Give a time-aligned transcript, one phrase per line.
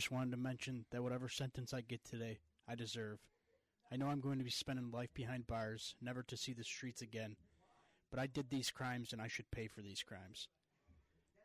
[0.00, 3.18] Just wanted to mention that whatever sentence I get today, I deserve.
[3.92, 7.02] I know I'm going to be spending life behind bars, never to see the streets
[7.02, 7.36] again,
[8.10, 10.48] but I did these crimes and I should pay for these crimes.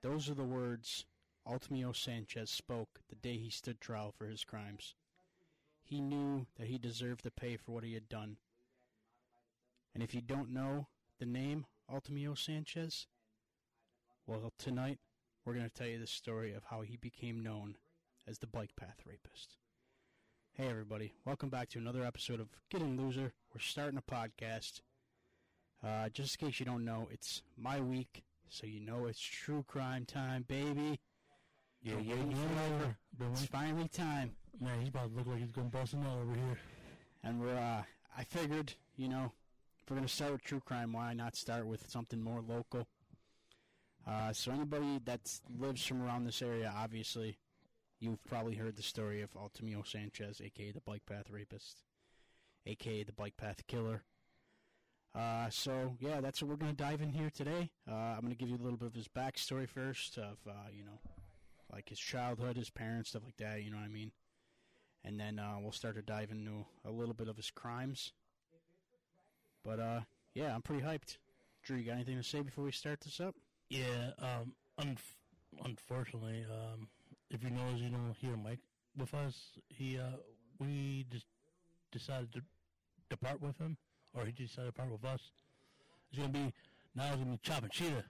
[0.02, 1.05] Those are the words
[1.46, 4.96] Altemio Sanchez spoke the day he stood trial for his crimes.
[5.84, 8.38] He knew that he deserved to pay for what he had done.
[9.93, 10.87] And if you don't know
[11.20, 13.08] the name Altemio Sanchez,
[14.26, 14.99] well, tonight
[15.43, 17.76] we're going to tell you the story of how he became known
[18.27, 19.57] as the bike path rapist.
[20.54, 21.13] Hey, everybody.
[21.26, 23.34] Welcome back to another episode of Getting Loser.
[23.54, 24.81] We're starting a podcast.
[25.84, 29.63] Uh, just in case you don't know, it's my week, so you know it's true
[29.68, 30.99] crime time, baby.
[31.84, 33.27] Yeah, yeah, yeah.
[33.31, 34.31] It's finally time.
[34.59, 36.59] Man, he's about to look like he's gonna bust a nut over here.
[37.23, 37.84] And we're, uh,
[38.18, 39.31] I figured, you know,
[39.81, 42.87] if we're going to start with true crime, why not start with something more local?
[44.07, 45.21] Uh, so anybody that
[45.59, 47.37] lives from around this area, obviously,
[47.99, 51.84] you've probably heard the story of Altemio Sanchez, aka the bike path rapist,
[52.65, 54.04] aka the bike path killer.
[55.15, 57.70] Uh, so yeah, that's what we're going to dive in here today.
[57.90, 60.70] Uh, I'm going to give you a little bit of his backstory first, of uh,
[60.76, 60.99] you know,
[61.71, 63.63] like his childhood, his parents, stuff like that.
[63.63, 64.12] You know what I mean?
[65.06, 68.12] And then uh, we'll start to dive into a little bit of his crimes.
[69.63, 70.00] But uh,
[70.34, 71.18] yeah, I'm pretty hyped.
[71.63, 73.35] Drew, you got anything to say before we start this up?
[73.70, 75.16] Yeah, um, unf-
[75.64, 76.88] unfortunately, um,
[77.35, 78.59] if you notice, you don't hear Mike
[78.97, 79.35] with us.
[79.69, 80.18] He, uh,
[80.59, 81.25] we just
[81.91, 82.41] decided to
[83.09, 83.78] depart with him,
[84.13, 85.19] or he decided to part with us.
[86.09, 86.53] It's gonna be
[86.96, 87.07] now.
[87.09, 88.06] It's gonna be chopping cheetah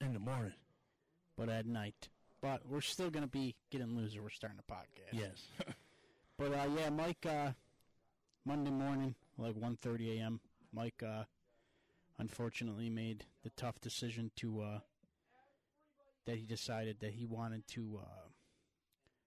[0.00, 0.54] in the morning.
[1.38, 2.08] But at night.
[2.40, 4.22] But we're still gonna be getting loser.
[4.22, 5.12] We're starting a podcast.
[5.18, 5.46] Yes.
[6.36, 7.24] But uh, yeah, Mike.
[7.24, 7.52] Uh,
[8.44, 10.40] Monday morning, like 1:30 a.m.
[10.72, 11.24] Mike, uh,
[12.18, 14.78] unfortunately, made the tough decision to uh,
[16.26, 18.28] that he decided that he wanted to uh,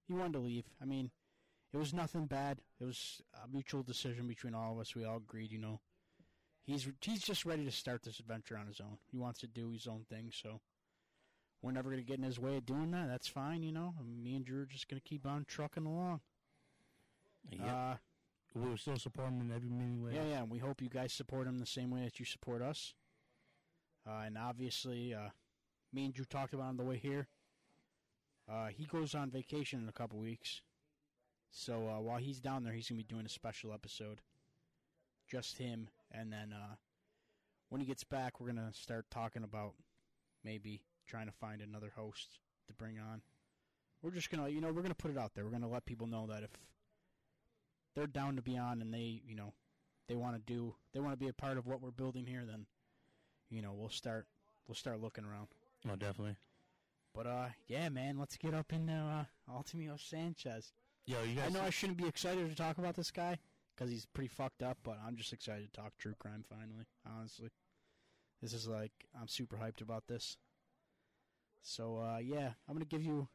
[0.07, 0.65] he wanted to leave.
[0.81, 1.11] I mean,
[1.73, 2.59] it was nothing bad.
[2.79, 4.95] It was a mutual decision between all of us.
[4.95, 5.79] We all agreed, you know.
[6.65, 8.97] He's he's just ready to start this adventure on his own.
[9.11, 10.59] He wants to do his own thing, so
[11.61, 13.07] we're never going to get in his way of doing that.
[13.07, 13.93] That's fine, you know.
[14.05, 16.21] Me and Drew are just going to keep on trucking along.
[17.49, 17.73] yeah.
[17.75, 17.95] Uh,
[18.53, 20.11] we will still support him in every meaning way.
[20.15, 20.41] yeah, yeah.
[20.41, 22.93] and We hope you guys support him the same way that you support us.
[24.07, 25.29] Uh, and obviously, uh,
[25.93, 27.27] me and Drew talked about on the way here.
[28.49, 30.61] Uh, he goes on vacation in a couple weeks,
[31.51, 34.21] so uh, while he's down there, he's gonna be doing a special episode,
[35.29, 35.89] just him.
[36.11, 36.75] And then uh,
[37.69, 39.73] when he gets back, we're gonna start talking about
[40.43, 43.21] maybe trying to find another host to bring on.
[44.01, 45.43] We're just gonna, you know, we're gonna put it out there.
[45.43, 46.51] We're gonna let people know that if
[47.95, 49.53] they're down to be on and they, you know,
[50.07, 52.43] they want to do, they want to be a part of what we're building here,
[52.47, 52.65] then,
[53.49, 54.27] you know, we'll start,
[54.67, 55.47] we'll start looking around.
[55.85, 56.35] Oh, definitely.
[57.13, 60.71] But uh, yeah, man, let's get up into uh, Altemio Sanchez.
[61.05, 61.45] Yo, you guys.
[61.47, 63.39] I know I shouldn't be excited to talk about this guy
[63.75, 66.85] because he's pretty fucked up, but I'm just excited to talk true crime finally.
[67.07, 67.49] Honestly,
[68.41, 70.37] this is like I'm super hyped about this.
[71.61, 73.27] So uh, yeah, I'm gonna give you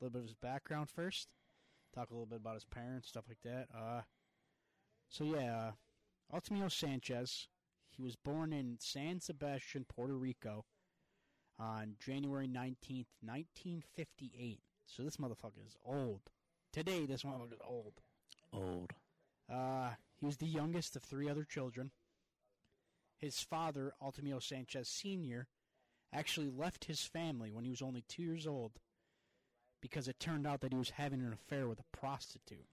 [0.00, 1.28] a little bit of his background first.
[1.94, 3.68] Talk a little bit about his parents, stuff like that.
[3.76, 4.02] Uh,
[5.08, 5.70] so yeah,
[6.32, 7.48] uh, Altemio Sanchez.
[7.90, 10.64] He was born in San Sebastian, Puerto Rico,
[11.58, 14.60] on January 19th, 1958.
[14.86, 16.20] So this motherfucker is old.
[16.72, 17.94] Today, this motherfucker is old.
[18.52, 18.92] old.
[19.52, 19.90] Uh,
[20.20, 21.90] he was the youngest of three other children.
[23.16, 25.48] His father, Altemio Sanchez Sr.,
[26.12, 28.72] actually left his family when he was only two years old
[29.80, 32.66] because it turned out that he was having an affair with a prostitute.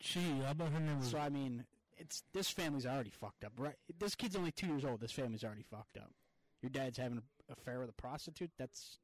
[0.00, 1.64] Gee, how about name So, I mean,
[1.96, 3.74] it's this family's already fucked up, right?
[3.98, 5.00] This kid's only two years old.
[5.00, 6.12] This family's already fucked up.
[6.62, 8.50] Your dad's having affair with a prostitute.
[8.58, 8.98] That's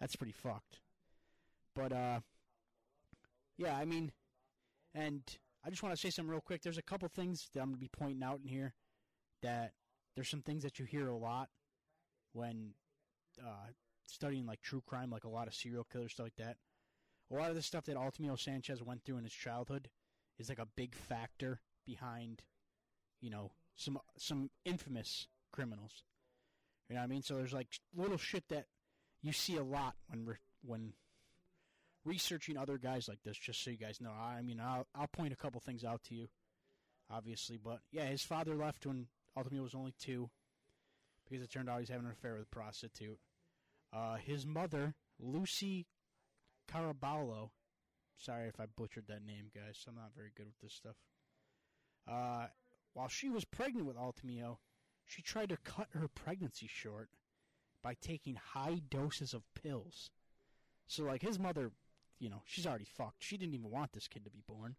[0.00, 0.80] that's pretty fucked.
[1.74, 2.20] But uh,
[3.56, 4.12] yeah, I mean,
[4.94, 5.22] and
[5.64, 6.62] I just want to say something real quick.
[6.62, 8.74] There's a couple things that I'm gonna be pointing out in here
[9.42, 9.72] that
[10.14, 11.48] there's some things that you hear a lot
[12.32, 12.74] when
[13.40, 13.70] uh,
[14.06, 16.56] studying like true crime, like a lot of serial killers stuff like that.
[17.30, 19.88] A lot of the stuff that Altemio Sanchez went through in his childhood
[20.38, 22.42] is like a big factor behind,
[23.20, 26.02] you know, some some infamous criminals.
[26.92, 27.22] You know what I mean?
[27.22, 28.66] So there's like little shit that
[29.22, 30.92] you see a lot when re- when
[32.04, 33.38] researching other guys like this.
[33.38, 36.14] Just so you guys know, I mean, I'll I'll point a couple things out to
[36.14, 36.28] you,
[37.10, 37.56] obviously.
[37.56, 39.06] But yeah, his father left when
[39.38, 40.28] Altemio was only two,
[41.24, 43.20] because it turned out he's having an affair with a prostitute.
[43.90, 45.86] Uh, his mother, Lucy
[46.70, 47.52] Caraballo.
[48.18, 49.82] Sorry if I butchered that name, guys.
[49.88, 50.96] I'm not very good with this stuff.
[52.06, 52.48] Uh,
[52.92, 54.58] while she was pregnant with Altemio,
[55.12, 57.10] she tried to cut her pregnancy short
[57.82, 60.10] by taking high doses of pills.
[60.86, 61.70] So, like, his mother,
[62.18, 63.22] you know, she's already fucked.
[63.22, 64.76] She didn't even want this kid to be born.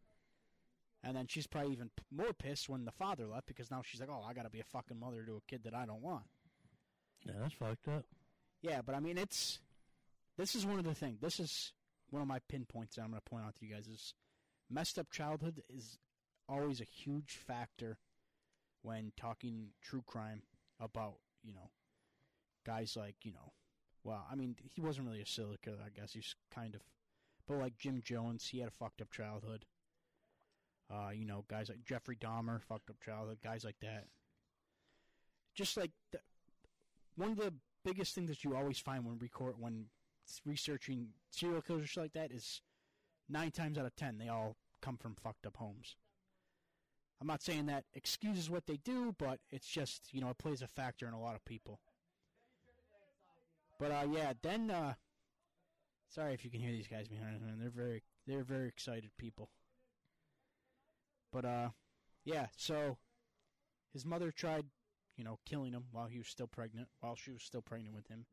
[1.03, 4.09] And then she's probably even more pissed when the father left because now she's like,
[4.11, 6.23] oh, I gotta be a fucking mother to a kid that I don't want.
[7.25, 8.05] Yeah, that's fucked up.
[8.61, 9.59] Yeah, but I mean, it's.
[10.37, 11.19] This is one of the things.
[11.21, 11.73] This is
[12.09, 14.13] one of my pinpoints that I'm going to point out to you guys is
[14.69, 15.99] messed up childhood is
[16.49, 17.97] always a huge factor
[18.83, 20.43] when talking true crime
[20.79, 21.71] about, you know,
[22.65, 23.53] guys like, you know,
[24.03, 26.13] well, I mean, he wasn't really a serial killer, I guess.
[26.13, 26.81] He's kind of.
[27.47, 29.65] But like Jim Jones, he had a fucked up childhood.
[30.93, 34.05] Uh, you know, guys like Jeffrey Dahmer, fucked up childhood, guys like that.
[35.55, 36.19] Just like the,
[37.15, 37.53] one of the
[37.85, 39.85] biggest things that you always find when record when
[40.45, 42.61] researching serial killers or shit like that is
[43.29, 45.95] nine times out of ten they all come from fucked up homes.
[47.21, 50.61] I'm not saying that excuses what they do, but it's just you know it plays
[50.61, 51.79] a factor in a lot of people.
[53.79, 54.93] But uh, yeah, then uh,
[56.09, 57.59] sorry if you can hear these guys behind man.
[57.59, 59.49] They're very they're very excited people.
[61.31, 61.69] But uh,
[62.25, 62.97] yeah, so
[63.91, 64.65] his mother tried
[65.17, 68.07] you know, killing him while he was still pregnant, while she was still pregnant with
[68.07, 68.25] him.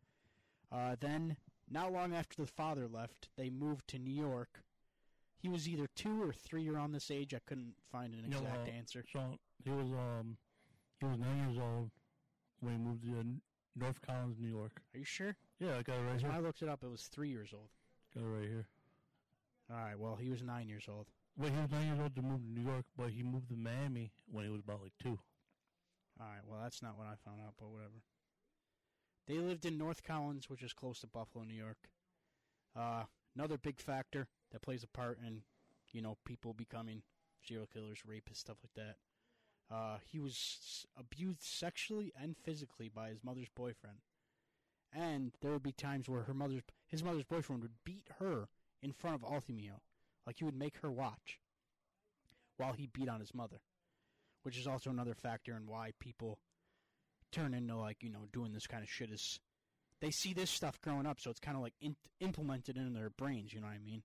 [0.72, 1.36] Uh, then,
[1.68, 4.62] not long after the father left, they moved to New York.
[5.40, 7.32] He was either two or three around this age.
[7.34, 9.04] I couldn't find an exact uh, answer.
[9.10, 10.36] So he was um
[11.00, 11.90] he was nine years old
[12.60, 13.24] when he moved to
[13.76, 14.82] North Collins, New York.
[14.94, 15.36] Are you sure?
[15.58, 16.28] Yeah, I got it right here.
[16.28, 17.68] when I looked it up, it was three years old.
[18.14, 18.66] Got it right here.
[19.70, 21.06] All right, well, he was nine years old.
[21.38, 23.56] Well, he was nine years old to move to New York, but he moved to
[23.56, 25.18] Miami when he was about like two.
[26.20, 28.02] All right, well, that's not what I found out, but whatever.
[29.26, 31.88] They lived in North Collins, which is close to Buffalo, New York.
[32.76, 33.04] Uh,
[33.36, 35.42] another big factor that plays a part in,
[35.92, 37.02] you know, people becoming
[37.46, 38.96] serial killers, rapists, stuff like that.
[39.74, 43.98] Uh, he was abused sexually and physically by his mother's boyfriend,
[44.92, 48.48] and there would be times where her mother's his mother's boyfriend would beat her
[48.82, 49.80] in front of Altemio,
[50.26, 51.38] like he would make her watch,
[52.56, 53.60] while he beat on his mother
[54.42, 56.38] which is also another factor in why people
[57.32, 59.38] turn into like you know doing this kind of shit is
[60.00, 63.10] they see this stuff growing up so it's kind of like in- implemented in their
[63.10, 64.02] brains you know what i mean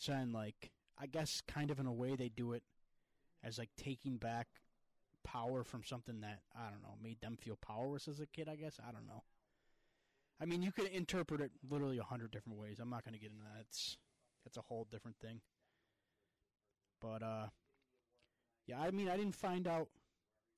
[0.00, 2.62] so and like i guess kind of in a way they do it
[3.44, 4.48] as like taking back
[5.22, 8.56] power from something that i don't know made them feel powerless as a kid i
[8.56, 9.22] guess i don't know
[10.40, 13.20] i mean you could interpret it literally a hundred different ways i'm not going to
[13.20, 13.96] get into that it's
[14.44, 15.40] that's a whole different thing
[17.00, 17.46] but uh
[18.70, 19.88] yeah, I mean, I didn't find out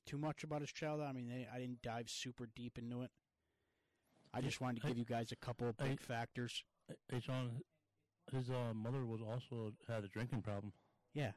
[0.05, 1.09] too much about his childhood.
[1.09, 3.11] I mean, they, I didn't dive super deep into it.
[4.35, 6.62] I just wanted to give you guys a couple of big I- factors.
[7.11, 7.62] Hey, Sean,
[8.30, 10.72] his uh, mother was also had a drinking problem.
[11.14, 11.32] Yeah.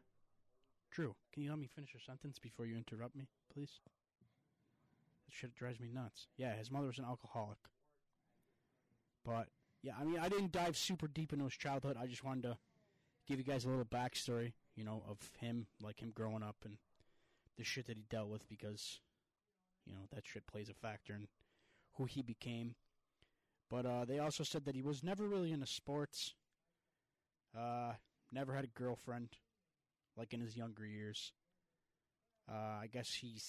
[0.92, 3.80] Drew, can you let me finish a sentence before you interrupt me, please?
[5.26, 6.28] That shit drives me nuts.
[6.38, 7.58] Yeah, his mother was an alcoholic.
[9.26, 9.48] But,
[9.82, 11.98] yeah, I mean, I didn't dive super deep into his childhood.
[12.00, 12.58] I just wanted to
[13.28, 16.78] give you guys a little backstory, you know, of him, like him growing up and
[17.58, 19.00] the shit that he dealt with because,
[19.86, 21.28] you know, that shit plays a factor in
[21.96, 22.76] who he became.
[23.70, 26.36] But uh, they also said that he was never really into sports.
[27.58, 27.94] Uh,
[28.32, 29.30] never had a girlfriend,
[30.18, 31.32] like in his younger years.
[32.50, 33.40] Uh, I guess he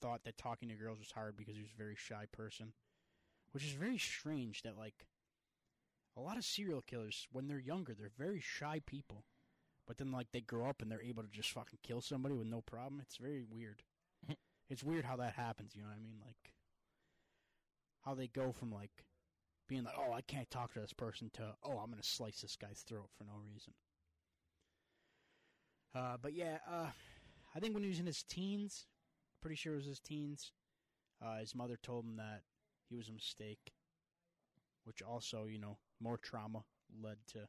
[0.00, 2.72] thought that talking to girls was hard because he was a very shy person,
[3.52, 4.62] which is very strange.
[4.62, 5.06] That like
[6.16, 9.24] a lot of serial killers, when they're younger, they're very shy people,
[9.86, 12.46] but then like they grow up and they're able to just fucking kill somebody with
[12.46, 13.00] no problem.
[13.00, 13.82] It's very weird.
[14.68, 15.74] it's weird how that happens.
[15.74, 16.20] You know what I mean?
[16.24, 16.52] Like
[18.04, 19.04] how they go from like
[19.68, 22.40] being like, oh, I can't talk to this person to, oh, I'm going to slice
[22.40, 23.74] this guy's throat for no reason.
[25.94, 26.88] Uh, but yeah, uh,
[27.54, 28.86] I think when he was in his teens,
[29.40, 30.52] pretty sure it was his teens,
[31.24, 32.42] uh, his mother told him that
[32.88, 33.72] he was a mistake,
[34.84, 36.64] which also, you know, more trauma
[37.02, 37.40] led to,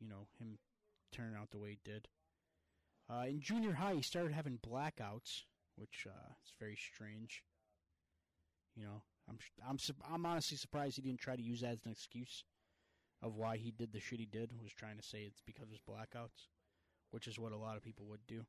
[0.00, 0.58] you know, him
[1.12, 2.08] turning out the way he did.
[3.10, 5.42] Uh, in junior high, he started having blackouts,
[5.76, 7.42] which uh, is very strange.
[8.76, 9.78] You know, I'm I'm
[10.12, 12.44] I'm honestly surprised he didn't try to use that as an excuse
[13.22, 14.52] of why he did the shit he did.
[14.62, 16.48] Was trying to say it's because of his blackouts,
[17.10, 18.46] which is what a lot of people would do.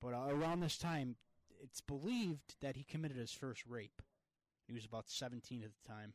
[0.00, 1.16] But uh, around this time,
[1.60, 4.00] it's believed that he committed his first rape.
[4.66, 6.12] He was about 17 at the time.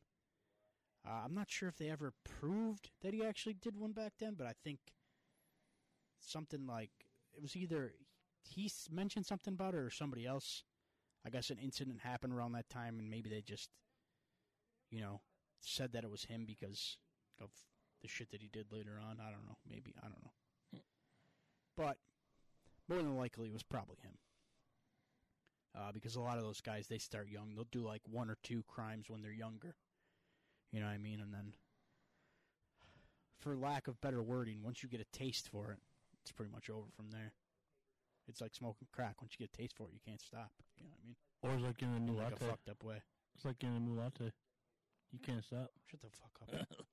[1.05, 4.35] Uh, I'm not sure if they ever proved that he actually did one back then,
[4.37, 4.79] but I think
[6.21, 6.91] something like
[7.35, 7.93] it was either
[8.41, 10.63] he mentioned something about it or somebody else.
[11.25, 13.69] I guess an incident happened around that time, and maybe they just,
[14.91, 15.21] you know,
[15.61, 16.97] said that it was him because
[17.41, 17.49] of
[18.01, 19.17] the shit that he did later on.
[19.19, 19.57] I don't know.
[19.69, 20.31] Maybe I don't know.
[21.75, 21.97] But
[22.87, 24.17] more than likely, it was probably him.
[25.75, 27.55] Uh, because a lot of those guys, they start young.
[27.55, 29.75] They'll do like one or two crimes when they're younger.
[30.71, 31.19] You know what I mean?
[31.19, 31.53] And then,
[33.39, 35.79] for lack of better wording, once you get a taste for it,
[36.21, 37.33] it's pretty much over from there.
[38.27, 39.21] It's like smoking crack.
[39.21, 40.51] Once you get a taste for it, you can't stop.
[40.77, 41.15] You know what I mean?
[41.41, 42.45] Or it's like in a new In like latte.
[42.45, 43.01] a fucked up way.
[43.35, 44.31] It's like in a new latte.
[45.11, 45.71] You can't stop.
[45.89, 46.67] Shut the fuck up.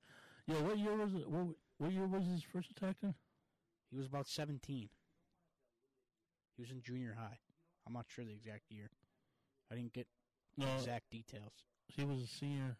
[0.47, 1.29] Yeah, what year was it?
[1.29, 1.47] What,
[1.77, 3.13] what year was his first attack then?
[3.91, 4.89] he was about 17.
[6.55, 7.37] He was in junior high.
[7.85, 8.89] I'm not sure the exact year.
[9.71, 10.07] I didn't get
[10.57, 11.53] No, exact details.
[11.87, 12.75] he was a senior.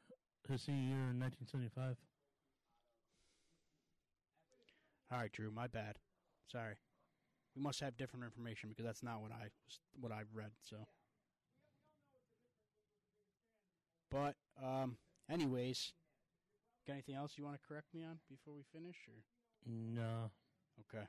[0.49, 1.95] His senior year in 1975.
[5.11, 5.97] All right, Drew, my bad.
[6.51, 6.75] Sorry.
[7.55, 10.51] We must have different information because that's not what I was what I've read.
[10.61, 10.77] So,
[14.09, 14.97] but um,
[15.29, 15.93] anyways,
[16.87, 18.95] got anything else you want to correct me on before we finish?
[19.07, 19.23] Or
[19.65, 20.31] No.
[20.79, 21.05] okay.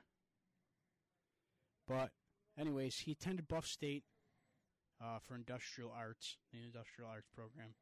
[1.87, 2.11] But
[2.57, 4.03] anyways, he attended Buff State
[5.01, 7.75] uh, for industrial arts, the industrial arts program,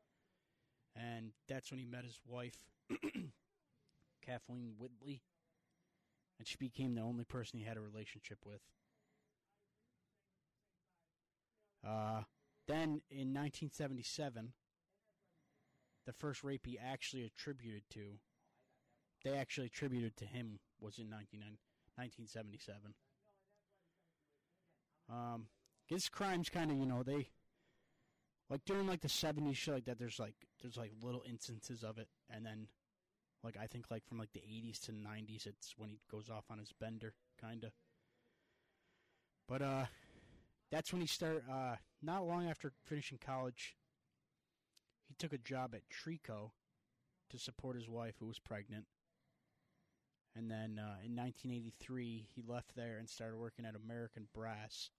[0.95, 2.57] and that's when he met his wife,
[4.25, 5.21] Kathleen Whitley,
[6.41, 8.61] and she became the only person he had a relationship with.
[11.87, 12.23] Uh,
[12.67, 14.53] then in 1977,
[16.07, 18.17] the first rape he actually attributed to,
[19.23, 22.95] they actually attributed to him, was in 1977.
[25.07, 25.45] Um,
[25.85, 27.27] his crimes kind of, you know, they
[28.49, 29.99] like during like the 70s shit like that.
[29.99, 32.65] There's like there's like little instances of it, and then
[33.43, 36.45] like I think like from like the 80s to 90s, it's when he goes off
[36.49, 37.71] on his bender, kind of.
[39.47, 39.85] But uh,
[40.71, 41.43] that's when he started.
[41.51, 43.75] Uh, not long after finishing college,
[45.07, 46.51] he took a job at Trico
[47.29, 48.85] to support his wife who was pregnant.
[50.35, 54.89] And then uh, in 1983, he left there and started working at American Brass,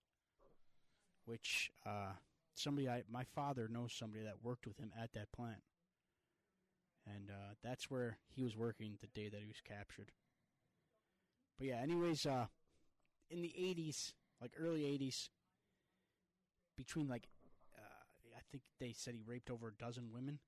[1.24, 2.12] which uh,
[2.54, 5.62] somebody I my father knows somebody that worked with him at that plant,
[7.06, 10.12] and uh, that's where he was working the day that he was captured.
[11.58, 12.46] But yeah, anyways, uh,
[13.30, 15.28] in the 80s, like early 80s,
[16.76, 17.28] between like
[17.76, 20.38] uh, I think they said he raped over a dozen women.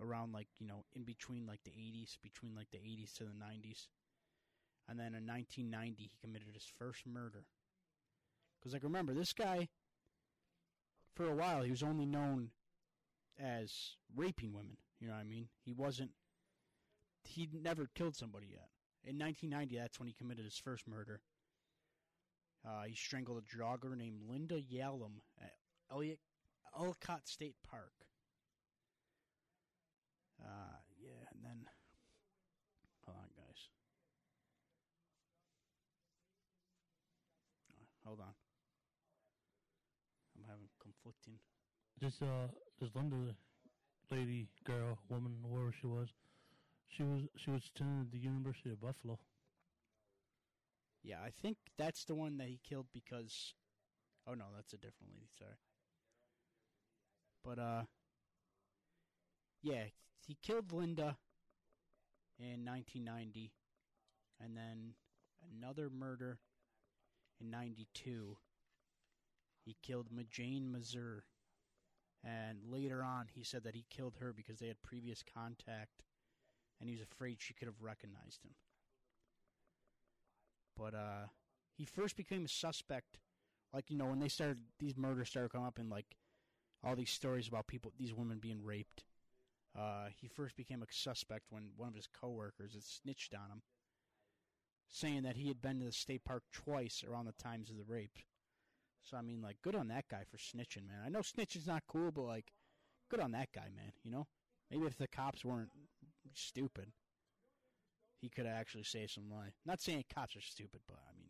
[0.00, 3.30] Around like you know in between like the 80s between like the 80s to the
[3.30, 3.86] 90s
[4.88, 7.44] and then in 1990 he committed his first murder.
[8.58, 9.68] Because like remember this guy
[11.14, 12.50] for a while he was only known
[13.38, 16.10] as raping women you know what i mean he wasn't
[17.24, 18.68] he never killed somebody yet
[19.04, 21.20] in 1990 that's when he committed his first murder
[22.66, 25.52] uh, he strangled a jogger named linda Yalem at
[25.90, 26.18] Elliot,
[26.78, 27.92] ellicott state park
[30.44, 31.58] uh, yeah, and then
[33.04, 33.60] hold on, guys.
[37.72, 38.34] Uh, hold on.
[40.36, 41.38] I'm having conflicting.
[42.00, 42.50] This uh,
[42.84, 43.34] this Linda
[44.10, 46.08] lady, girl, woman, whoever she was,
[46.88, 49.18] she was she was attending the University of Buffalo.
[51.02, 53.54] Yeah, I think that's the one that he killed because.
[54.26, 55.28] Oh no, that's a different lady.
[55.38, 55.56] Sorry.
[57.44, 57.82] But uh,
[59.62, 59.84] yeah,
[60.26, 61.16] he killed Linda
[62.38, 63.52] in 1990,
[64.42, 64.94] and then
[65.58, 66.38] another murder
[67.40, 68.36] in 92.
[69.64, 71.24] He killed Majane Mazur,
[72.24, 76.02] and later on he said that he killed her because they had previous contact,
[76.80, 78.54] and he was afraid she could have recognized him.
[80.76, 81.26] But uh,
[81.76, 83.18] he first became a suspect,
[83.72, 86.16] like you know when they started these murders started coming up and like
[86.82, 89.04] all these stories about people, these women being raped.
[89.76, 93.62] Uh, he first became a suspect when one of his coworkers had snitched on him,
[94.88, 97.84] saying that he had been to the state park twice around the times of the
[97.84, 98.18] rape.
[99.04, 101.02] So I mean, like, good on that guy for snitching, man.
[101.04, 102.52] I know snitching's not cool, but like,
[103.10, 103.92] good on that guy, man.
[104.02, 104.26] You know,
[104.70, 105.70] maybe if the cops weren't
[106.32, 106.92] stupid,
[108.20, 109.52] he could have actually saved some life.
[109.66, 111.28] Not saying cops are stupid, but I mean,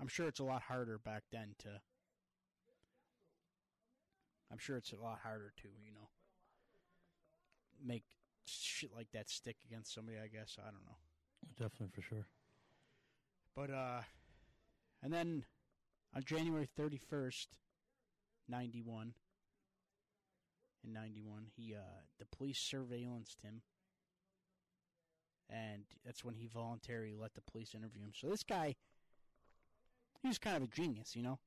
[0.00, 1.80] I'm sure it's a lot harder back then to.
[4.50, 6.08] I'm sure it's a lot harder to, you know,
[7.80, 8.02] make
[8.46, 10.18] shit like that stick against somebody.
[10.18, 10.96] I guess I don't know.
[11.56, 12.26] Definitely for sure.
[13.54, 14.00] But uh,
[15.02, 15.44] and then
[16.14, 17.58] on January thirty first,
[18.48, 19.14] ninety one.
[20.82, 23.62] In ninety one, he uh, the police surveillanced him,
[25.48, 28.12] and that's when he voluntarily let the police interview him.
[28.14, 28.76] So this guy,
[30.22, 31.38] he was kind of a genius, you know.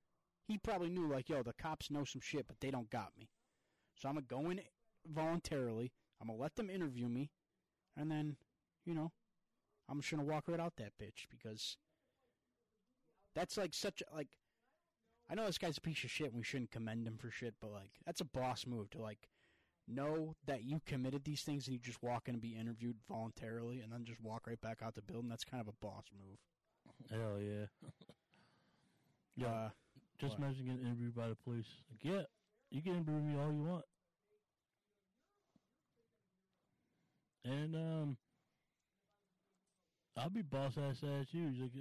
[0.47, 3.29] He probably knew like, yo, the cops know some shit, but they don't got me.
[3.95, 4.61] So I'm gonna go in
[5.07, 5.91] voluntarily.
[6.21, 7.31] I'm gonna let them interview me,
[7.97, 8.37] and then,
[8.85, 9.11] you know,
[9.89, 11.77] I'm just gonna walk right out that bitch because
[13.33, 14.27] that's like such a, like.
[15.29, 16.27] I know this guy's a piece of shit.
[16.27, 19.29] and We shouldn't commend him for shit, but like that's a boss move to like
[19.87, 23.81] know that you committed these things and you just walk in and be interviewed voluntarily
[23.81, 25.29] and then just walk right back out the building.
[25.29, 26.37] That's kind of a boss move.
[27.09, 27.65] Hell yeah.
[29.35, 29.47] yeah.
[29.47, 29.69] Uh,
[30.19, 30.45] just what?
[30.45, 31.67] imagine getting interviewed by the police.
[31.89, 32.23] Like, yeah,
[32.71, 33.85] you can interview me all you want.
[37.45, 38.17] And um,
[40.15, 41.49] I'll be boss ass ass you.
[41.49, 41.71] He's like,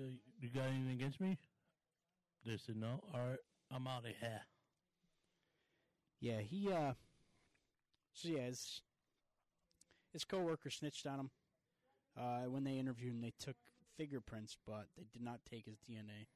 [0.40, 1.38] you got anything against me?
[2.44, 3.00] They said no.
[3.14, 3.38] All right,
[3.70, 4.42] I'm out of here.
[6.20, 6.94] Yeah, he uh
[8.12, 8.82] so yeah, his
[10.12, 11.30] his coworker snitched on him.
[12.16, 13.56] Uh when they interviewed him they took
[13.96, 16.26] fingerprints, but they did not take his DNA.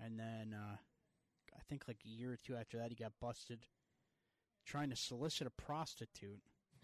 [0.00, 0.76] And then uh
[1.54, 3.66] I think like a year or two after that he got busted
[4.64, 6.40] trying to solicit a prostitute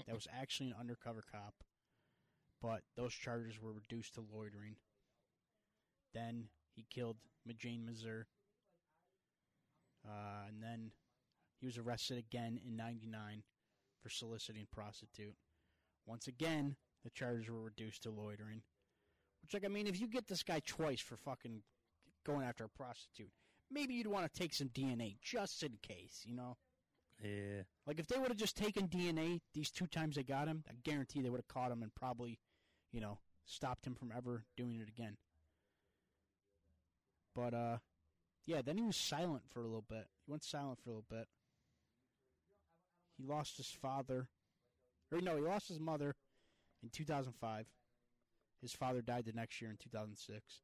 [0.06, 1.54] that was actually an undercover cop.
[2.60, 4.76] But those charges were reduced to loitering.
[6.12, 6.48] Then
[6.78, 7.16] he killed
[7.48, 8.26] Majane Mazur.
[10.06, 10.92] Uh, and then
[11.60, 13.42] he was arrested again in 99
[14.00, 15.34] for soliciting a prostitute.
[16.06, 18.62] Once again, the charges were reduced to loitering.
[19.42, 21.62] Which, like, I mean, if you get this guy twice for fucking
[22.24, 23.32] going after a prostitute,
[23.70, 26.56] maybe you'd want to take some DNA just in case, you know?
[27.22, 27.62] Yeah.
[27.86, 30.74] Like, if they would have just taken DNA these two times they got him, I
[30.84, 32.38] guarantee they would have caught him and probably,
[32.92, 35.16] you know, stopped him from ever doing it again.
[37.34, 37.78] But, uh,
[38.46, 40.06] yeah, then he was silent for a little bit.
[40.26, 41.28] He went silent for a little bit.
[43.16, 44.28] He lost his father.
[45.12, 46.14] Or, no, he lost his mother
[46.82, 47.66] in 2005.
[48.60, 50.60] His father died the next year in 2006.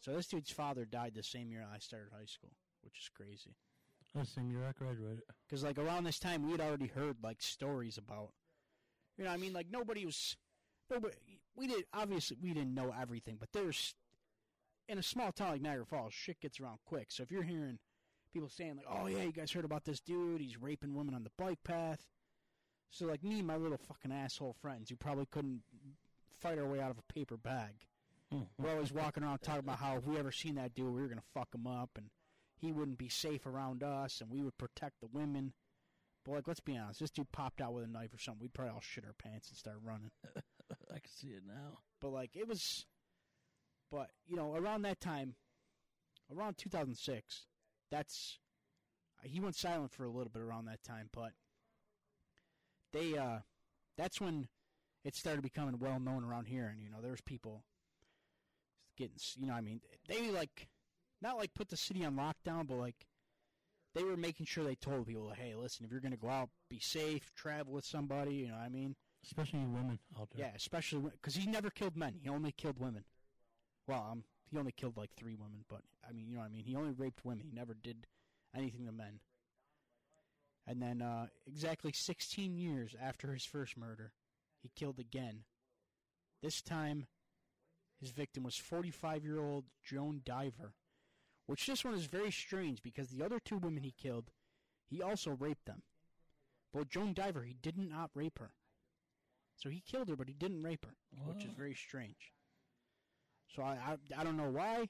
[0.00, 3.56] So this dude's father died the same year I started high school, which is crazy.
[4.14, 5.22] The same year I graduated.
[5.46, 8.30] Because like around this time, we had already heard like stories about,
[9.18, 10.36] you know, I mean, like nobody was,
[10.90, 11.14] nobody.
[11.54, 13.94] We did obviously we didn't know everything, but there's
[14.88, 17.10] in a small town like Niagara Falls, shit gets around quick.
[17.10, 17.78] So if you're hearing
[18.32, 20.40] people saying like, "Oh yeah, you guys heard about this dude?
[20.40, 22.06] He's raping women on the bike path,"
[22.90, 25.62] so like me and my little fucking asshole friends who probably couldn't
[26.40, 27.72] fight our way out of a paper bag.
[28.30, 28.42] Hmm.
[28.58, 31.08] We're always walking around talking about how if we ever seen that dude, we were
[31.08, 32.10] gonna fuck him up, and
[32.56, 35.52] he wouldn't be safe around us, and we would protect the women.
[36.24, 38.54] But like, let's be honest, this dude popped out with a knife or something, we'd
[38.54, 40.10] probably all shit our pants and start running.
[40.90, 41.78] I can see it now.
[42.00, 42.84] But like, it was,
[43.90, 45.34] but you know, around that time,
[46.34, 47.46] around 2006,
[47.90, 48.38] that's
[49.22, 51.32] he went silent for a little bit around that time, but
[52.92, 53.38] they, uh,
[53.96, 54.48] that's when
[55.04, 57.64] it started becoming well known around here, and you know, there's people
[58.96, 60.68] getting, you know, I mean, they like,
[61.22, 63.06] not like put the city on lockdown, but like,
[63.94, 66.78] they were making sure they told people, hey, listen, if you're gonna go out, be
[66.78, 68.94] safe, travel with somebody, you know what I mean?
[69.24, 70.46] Especially women out there.
[70.46, 72.14] Yeah, especially because he never killed men.
[72.22, 73.04] He only killed women.
[73.86, 76.52] Well, um, he only killed like three women, but I mean, you know what I
[76.52, 76.64] mean.
[76.64, 77.44] He only raped women.
[77.44, 78.06] He never did
[78.54, 79.20] anything to men.
[80.66, 84.12] And then, uh, exactly 16 years after his first murder,
[84.60, 85.44] he killed again.
[86.42, 87.06] This time,
[88.00, 90.74] his victim was 45-year-old Joan Diver,
[91.46, 94.30] which this one is very strange because the other two women he killed,
[94.88, 95.82] he also raped them.
[96.72, 98.50] But Joan Diver, he did not rape her.
[99.56, 100.96] So he killed her, but he didn't rape her,
[101.26, 102.32] which is very strange.
[103.54, 104.88] So I, I I don't know why,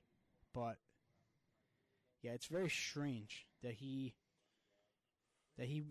[0.55, 0.77] but
[2.23, 4.15] yeah, it's very strange that he
[5.59, 5.83] that he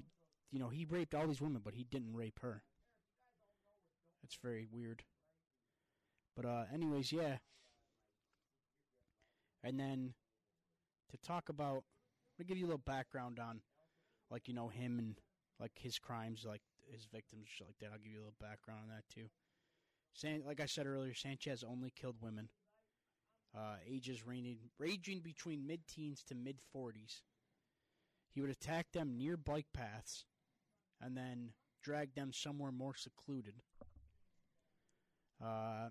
[0.52, 2.64] you know he raped all these women, but he didn't rape her.
[4.22, 5.04] That's very weird.
[6.36, 7.38] But uh, anyways, yeah.
[9.64, 10.14] And then
[11.12, 11.84] to talk about,
[12.38, 13.62] gonna give you a little background on,
[14.30, 15.16] like you know him and
[15.60, 17.92] like his crimes, like his victims, shit like that.
[17.94, 19.30] I'll give you a little background on that too.
[20.16, 22.48] San, like I said earlier, Sanchez only killed women.
[23.56, 27.22] Uh, ages ranging ranging between mid-teens to mid-40s.
[28.34, 30.26] He would attack them near bike paths,
[31.02, 31.52] and then
[31.82, 33.56] drag them somewhere more secluded.
[35.42, 35.90] Uh,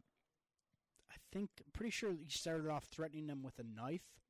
[1.10, 4.20] I think pretty sure he started off threatening them with a knife,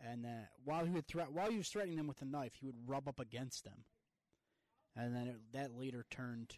[0.00, 2.66] and then while he would threat while he was threatening them with a knife, he
[2.66, 3.84] would rub up against them,
[4.96, 6.56] and then it, that later turned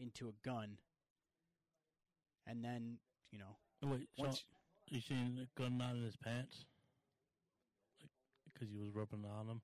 [0.00, 0.78] into a gun,
[2.46, 2.98] and then
[3.30, 4.44] you know, Wait, so once
[4.88, 6.64] you seen the gun not in his pants?
[8.00, 8.10] Like,
[8.52, 9.60] because he was rubbing on him.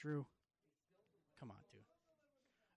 [0.00, 0.26] Drew,
[1.38, 1.82] come on, dude.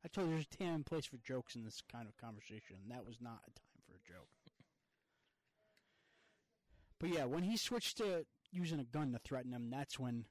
[0.04, 2.78] I told you there's a time and place for jokes in this kind of conversation,
[2.82, 4.30] and that was not a time for a joke.
[7.00, 10.26] But yeah, when he switched to using a gun to threaten them, that's when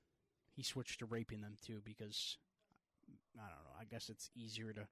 [0.55, 2.37] he switched to raping them too, because
[3.37, 3.81] I don't know.
[3.81, 4.87] I guess it's easier to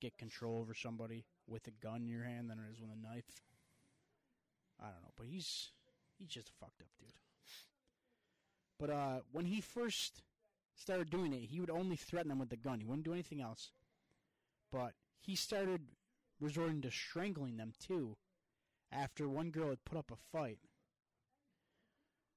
[0.00, 3.00] get control over somebody with a gun in your hand than it is with a
[3.00, 3.42] knife.
[4.80, 5.70] I don't know, but he's
[6.18, 7.12] he's just a fucked up dude.
[8.78, 10.22] But uh, when he first
[10.76, 12.78] started doing it, he would only threaten them with the gun.
[12.78, 13.70] He wouldn't do anything else.
[14.70, 15.80] But he started
[16.40, 18.16] resorting to strangling them too.
[18.92, 20.60] After one girl had put up a fight.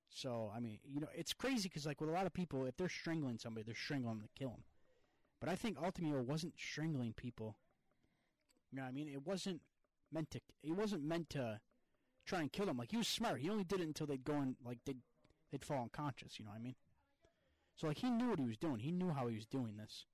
[0.10, 2.76] So I mean, you know, it's crazy because like with a lot of people, if
[2.76, 4.64] they're strangling somebody, they're strangling them to kill them.
[5.42, 7.58] But I think Altamiro wasn't strangling people.
[8.72, 9.60] You know, what I mean, it wasn't
[10.14, 10.40] meant to.
[10.64, 11.60] It wasn't meant to
[12.26, 12.78] try and kill them.
[12.78, 13.42] Like he was smart.
[13.42, 15.00] He only did it until they'd go and like they'd
[15.52, 16.38] they'd fall unconscious.
[16.38, 16.76] You know what I mean?
[17.76, 18.80] So like he knew what he was doing.
[18.80, 20.06] He knew how he was doing this.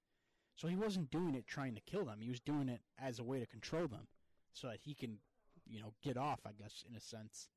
[0.56, 2.20] So he wasn't doing it trying to kill them.
[2.22, 4.08] He was doing it as a way to control them,
[4.54, 5.20] so that he can,
[5.68, 6.40] you know, get off.
[6.48, 7.50] I guess in a sense.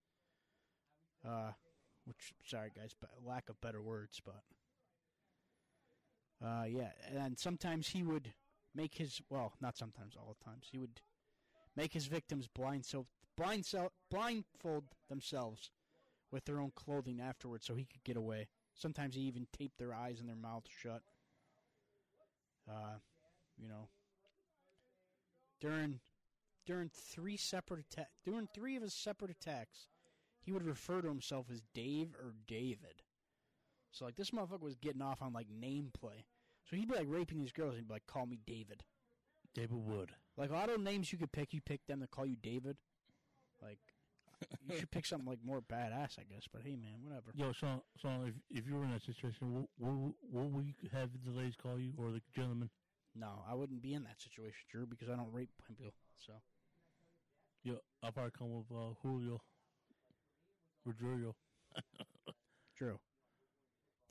[1.26, 1.52] Uh,
[2.04, 4.42] which sorry guys, but lack of better words, but.
[6.44, 8.32] Uh, yeah, and sometimes he would
[8.74, 11.00] make his well, not sometimes, all the times he would
[11.76, 15.70] make his victims blind so blind sel- blindfold themselves
[16.30, 18.48] with their own clothing afterwards, so he could get away.
[18.74, 21.02] Sometimes he even taped their eyes and their mouths shut.
[22.70, 22.98] Uh,
[23.58, 23.88] you know,
[25.60, 26.00] during
[26.64, 27.84] during three separate
[28.24, 29.88] during three of his separate attacks,
[30.40, 33.02] he would refer to himself as Dave or David.
[33.90, 36.24] So like this motherfucker was getting off on like name play.
[36.64, 38.84] So he'd be like raping these girls and he'd be like, "Call me David."
[39.54, 40.12] David Wood.
[40.36, 42.76] Like a lot of names you could pick, you pick them to call you David.
[43.60, 43.78] Like
[44.66, 46.44] you should pick something like more badass, I guess.
[46.52, 47.32] But hey, man, whatever.
[47.34, 50.74] Yo, so so if if you were in that situation, what what, what would you
[50.92, 52.70] have the ladies call you or the gentleman?
[53.14, 55.92] No, I wouldn't be in that situation, Drew, because I don't rape people.
[56.24, 56.34] So
[57.62, 59.42] Yo, I'll probably come with uh, Julio.
[60.86, 61.36] Rodrigo.
[62.78, 62.98] Drew,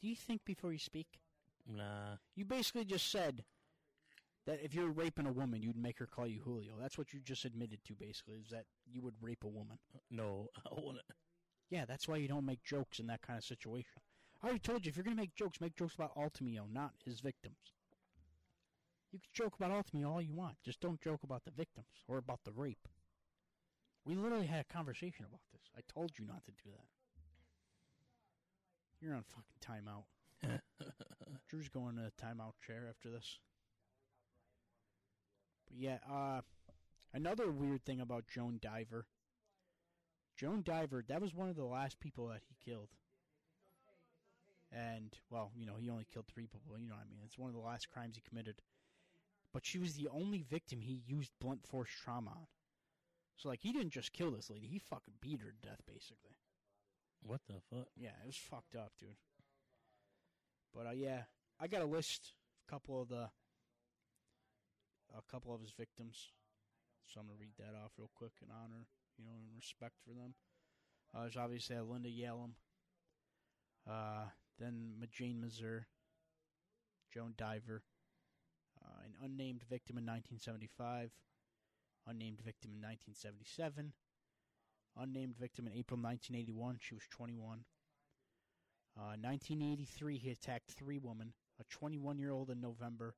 [0.02, 1.08] do you think before you speak?
[1.68, 2.18] Nah.
[2.36, 3.44] You basically just said
[4.46, 6.74] that if you're raping a woman, you'd make her call you Julio.
[6.80, 9.78] That's what you just admitted to, basically, is that you would rape a woman.
[9.94, 11.04] Uh, no, I wouldn't.
[11.70, 14.02] Yeah, that's why you don't make jokes in that kind of situation.
[14.42, 16.94] I already told you, if you're going to make jokes, make jokes about Altemio, not
[17.06, 17.58] his victims.
[19.12, 20.56] You can joke about Altemio all you want.
[20.64, 22.88] Just don't joke about the victims or about the rape.
[24.06, 25.62] We literally had a conversation about this.
[25.78, 26.88] I told you not to do that.
[29.02, 30.04] You're on fucking timeout.
[31.50, 33.40] Drew's going to the timeout chair after this.
[35.68, 36.42] But yeah, uh,
[37.14, 39.06] another weird thing about Joan Diver.
[40.38, 42.90] Joan Diver, that was one of the last people that he killed.
[44.72, 46.78] And, well, you know, he only killed three people.
[46.78, 47.22] You know what I mean?
[47.26, 48.62] It's one of the last crimes he committed.
[49.54, 52.48] But she was the only victim he used blunt force trauma on.
[53.36, 56.36] So, like, he didn't just kill this lady, he fucking beat her to death, basically.
[57.22, 57.88] What the fuck?
[57.96, 59.18] Yeah, it was fucked up, dude.
[60.74, 61.24] But uh, yeah,
[61.60, 62.34] I got a list,
[62.68, 63.30] a couple of the,
[65.18, 66.32] a couple of his victims.
[67.06, 68.86] So I'm gonna read that off real quick in honor,
[69.18, 70.36] you know, in respect for them.
[71.14, 72.52] Uh, there's obviously uh, Linda Yalem.
[73.90, 74.26] Uh,
[74.60, 75.88] then Jane Mazur,
[77.12, 77.82] Joan Diver,
[78.84, 81.12] uh, an unnamed victim in 1975,
[82.06, 83.94] unnamed victim in 1977,
[85.02, 86.78] unnamed victim in April 1981.
[86.82, 87.64] She was 21.
[88.98, 93.16] Uh, 1983, he attacked three women, a 21 year old in November,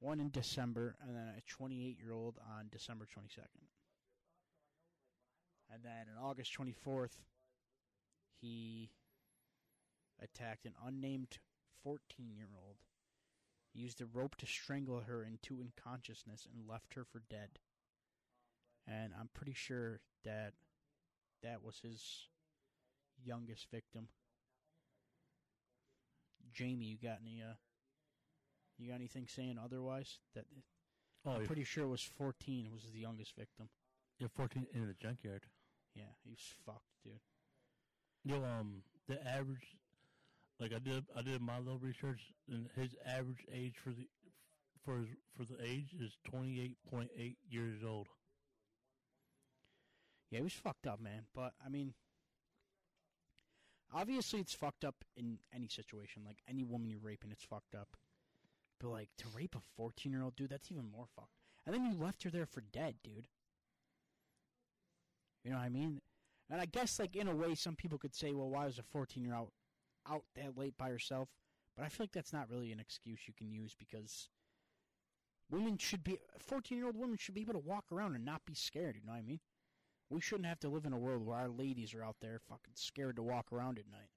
[0.00, 3.68] one in December, and then a 28 year old on December 22nd.
[5.70, 7.20] And then on August 24th,
[8.40, 8.90] he
[10.22, 11.38] attacked an unnamed
[11.84, 12.00] 14
[12.34, 12.76] year old.
[13.72, 17.58] He used a rope to strangle her into unconsciousness and left her for dead.
[18.90, 20.54] And I'm pretty sure that
[21.42, 22.02] that was his
[23.22, 24.08] youngest victim.
[26.52, 27.54] Jamie, you got any uh
[28.78, 30.18] you got anything saying otherwise?
[30.34, 30.44] That
[31.26, 33.68] Oh, I'm pretty sure it was 14 was the youngest victim.
[34.18, 35.42] you're 14 in the junkyard.
[35.94, 37.20] Yeah, he was fucked, dude.
[38.24, 39.76] Yo, um, the average,
[40.60, 44.08] like I did, I did my little research, and his average age for the,
[44.84, 48.06] for his, for the age is 28.8 years old.
[50.30, 51.22] Yeah, he was fucked up, man.
[51.34, 51.94] But I mean,
[53.92, 56.22] obviously it's fucked up in any situation.
[56.26, 57.96] Like any woman you're raping, it's fucked up.
[58.80, 61.32] But like to rape a 14 year old dude, that's even more fucked.
[61.66, 63.28] And then you left her there for dead, dude.
[65.44, 66.00] You know what I mean?
[66.50, 68.82] And I guess, like in a way, some people could say, "Well, why was a
[68.82, 69.52] 14 year old
[70.08, 71.28] out that late by herself?"
[71.76, 74.28] But I feel like that's not really an excuse you can use because
[75.50, 78.44] women should be 14 year old women should be able to walk around and not
[78.46, 78.96] be scared.
[78.96, 79.40] You know what I mean?
[80.10, 82.74] We shouldn't have to live in a world where our ladies are out there fucking
[82.74, 84.10] scared to walk around at night.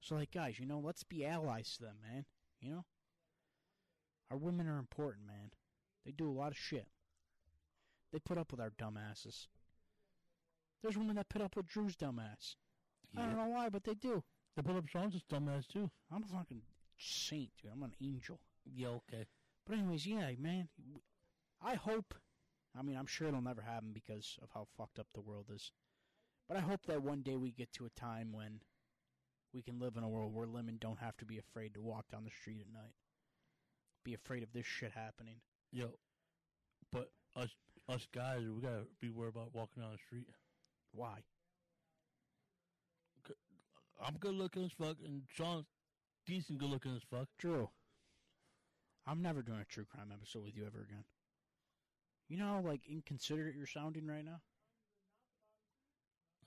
[0.00, 2.24] So, like, guys, you know, let's be allies to them, man.
[2.60, 2.84] You know,
[4.30, 5.50] our women are important, man.
[6.06, 6.86] They do a lot of shit.
[8.12, 9.46] They put up with our dumbasses.
[10.82, 12.56] There's women that put up with Drew's dumbass.
[13.16, 14.22] I don't know why, but they do.
[14.56, 15.90] They put up Sean's dumbass too.
[16.10, 16.62] I'm a fucking
[16.96, 17.72] saint, dude.
[17.72, 18.40] I'm an angel.
[18.64, 19.26] Yeah, okay.
[19.66, 20.68] But anyways, yeah, man.
[21.62, 22.14] I hope.
[22.78, 25.72] I mean, I'm sure it'll never happen because of how fucked up the world is.
[26.48, 28.60] But I hope that one day we get to a time when
[29.52, 32.06] we can live in a world where women don't have to be afraid to walk
[32.10, 32.94] down the street at night.
[34.04, 35.36] Be afraid of this shit happening.
[35.72, 35.90] Yo,
[36.92, 37.50] but us
[37.88, 40.28] us guys, we gotta be worried about walking down the street.
[40.92, 41.18] Why?
[44.02, 45.66] I'm good looking as fuck, and Sean's
[46.26, 47.28] decent good looking as fuck.
[47.38, 47.68] Drew,
[49.06, 51.04] I'm never doing a true crime episode with you ever again.
[52.30, 54.40] You know how, like, inconsiderate you're sounding right now?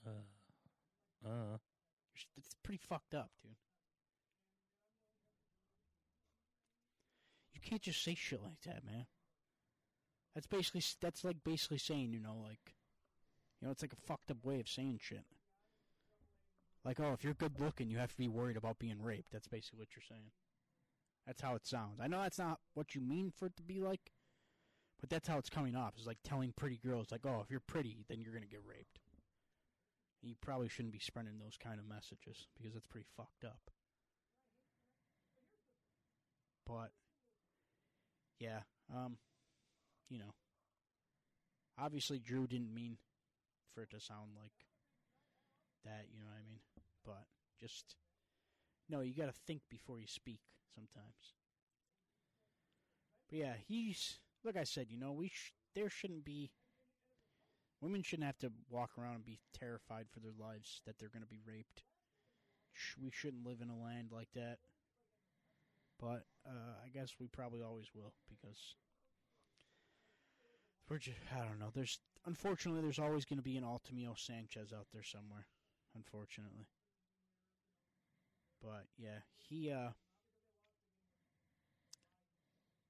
[0.07, 1.57] Uh, uh,
[2.37, 3.51] It's pretty fucked up, dude.
[7.53, 9.07] You can't just say shit like that, man.
[10.33, 12.73] That's basically that's like basically saying, you know, like,
[13.59, 15.25] you know, it's like a fucked up way of saying shit.
[16.85, 19.31] Like, oh, if you're good looking, you have to be worried about being raped.
[19.31, 20.31] That's basically what you're saying.
[21.27, 21.99] That's how it sounds.
[22.01, 24.11] I know that's not what you mean for it to be like,
[25.03, 25.95] but that's how it's coming off.
[25.97, 28.99] It's like telling pretty girls, like, oh, if you're pretty, then you're gonna get raped.
[30.21, 33.59] You probably shouldn't be spreading those kind of messages because that's pretty fucked up.
[36.65, 36.91] But
[38.39, 38.59] yeah,
[38.95, 39.17] um,
[40.09, 40.33] you know,
[41.77, 42.95] obviously Drew didn't mean
[43.75, 44.53] for it to sound like
[45.83, 46.05] that.
[46.13, 46.61] You know what I mean?
[47.03, 47.25] But
[47.59, 47.97] just
[48.87, 50.39] no, you got to think before you speak
[50.73, 51.33] sometimes.
[53.29, 54.87] But yeah, he's like I said.
[54.89, 56.51] You know, we sh- there shouldn't be
[57.81, 61.21] Women shouldn't have to walk around and be terrified for their lives that they're going
[61.21, 61.83] to be raped.
[62.71, 64.59] Sh- we shouldn't live in a land like that.
[65.99, 68.75] But uh, I guess we probably always will because
[70.89, 71.71] we're just, I don't know.
[71.73, 75.47] There's unfortunately there's always going to be an Altemio Sanchez out there somewhere.
[75.95, 76.67] Unfortunately.
[78.61, 79.91] But yeah, he uh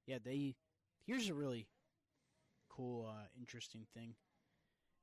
[0.06, 0.56] yeah, they
[1.06, 1.68] here's a really
[2.70, 4.16] cool uh interesting thing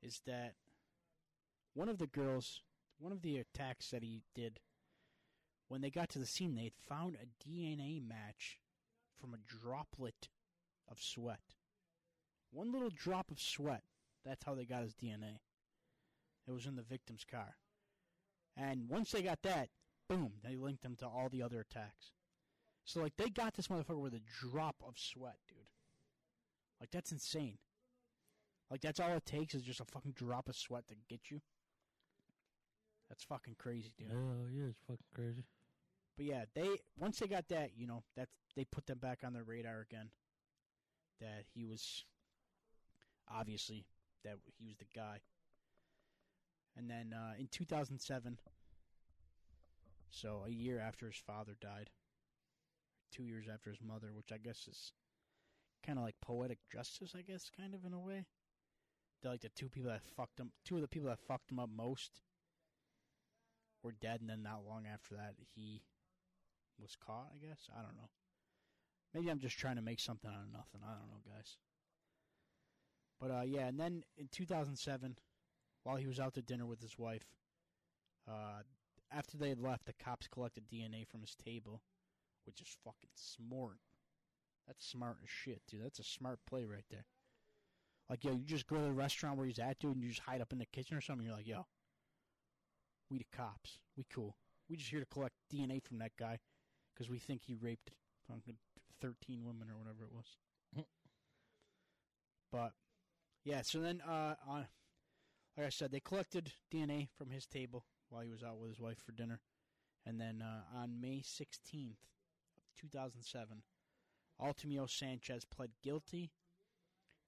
[0.03, 0.55] is that
[1.75, 2.63] one of the girls,
[2.99, 4.59] one of the attacks that he did,
[5.69, 8.59] when they got to the scene, they had found a DNA match
[9.21, 10.29] from a droplet
[10.91, 11.55] of sweat.
[12.51, 13.85] One little drop of sweat.
[14.25, 15.39] That's how they got his DNA.
[16.49, 17.55] It was in the victim's car.
[18.57, 19.69] And once they got that,
[20.09, 22.13] boom, they linked him to all the other attacks.
[22.85, 25.59] So, like, they got this motherfucker with a drop of sweat, dude.
[26.81, 27.59] Like, that's insane.
[28.71, 31.41] Like that's all it takes is just a fucking drop of sweat to get you.
[33.09, 34.13] That's fucking crazy, dude.
[34.15, 35.45] Oh yeah, it's fucking crazy.
[36.17, 39.33] But yeah, they once they got that, you know, that they put them back on
[39.33, 40.11] their radar again.
[41.21, 42.05] That he was
[43.29, 43.85] obviously
[44.25, 45.19] that he was the guy.
[46.77, 48.39] And then uh, in 2007,
[50.09, 51.91] so a year after his father died,
[53.13, 54.93] two years after his mother, which I guess is
[55.85, 58.27] kind of like poetic justice, I guess, kind of in a way
[59.23, 61.59] They're like the two people that fucked him, two of the people that fucked him
[61.59, 62.21] up most
[63.83, 65.83] were dead, and then not long after that, he
[66.81, 67.31] was caught.
[67.35, 68.11] I guess I don't know.
[69.15, 70.81] Maybe I'm just trying to make something out of nothing.
[70.85, 71.57] I don't know, guys.
[73.21, 75.17] But uh, yeah, and then in 2007,
[75.85, 77.25] while he was out to dinner with his wife,
[78.29, 78.63] uh,
[79.13, 81.83] after they had left, the cops collected DNA from his table,
[82.47, 83.79] which is fucking smart.
[84.71, 85.83] That's smart as shit, dude.
[85.85, 87.05] That's a smart play right there.
[88.09, 90.21] Like, yo, you just go to the restaurant where he's at, dude, and you just
[90.21, 91.27] hide up in the kitchen or something.
[91.27, 91.67] You're like, yo,
[93.11, 93.81] we the cops.
[93.97, 94.37] We cool.
[94.69, 96.39] We just here to collect DNA from that guy
[96.95, 97.91] because we think he raped
[99.01, 100.37] 13 women or whatever it was.
[102.53, 102.71] but,
[103.45, 104.69] yeah, so then, uh, on,
[105.57, 108.81] like I said, they collected DNA from his table while he was out with his
[108.81, 109.41] wife for dinner.
[110.07, 111.97] And then uh, on May 16th,
[112.81, 113.63] 2007,
[114.43, 116.31] Altemio Sanchez pled guilty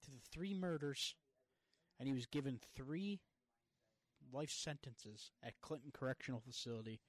[0.05, 1.15] to the three murders,
[1.99, 3.21] and he was given three
[4.33, 7.01] life sentences at Clinton Correctional Facility,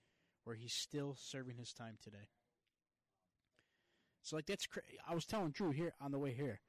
[0.44, 2.30] where he's still serving his time today.
[4.22, 6.62] So, like, that's cra- I was telling Drew here on the way here.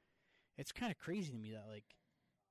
[0.57, 1.95] It's kind of crazy to me that like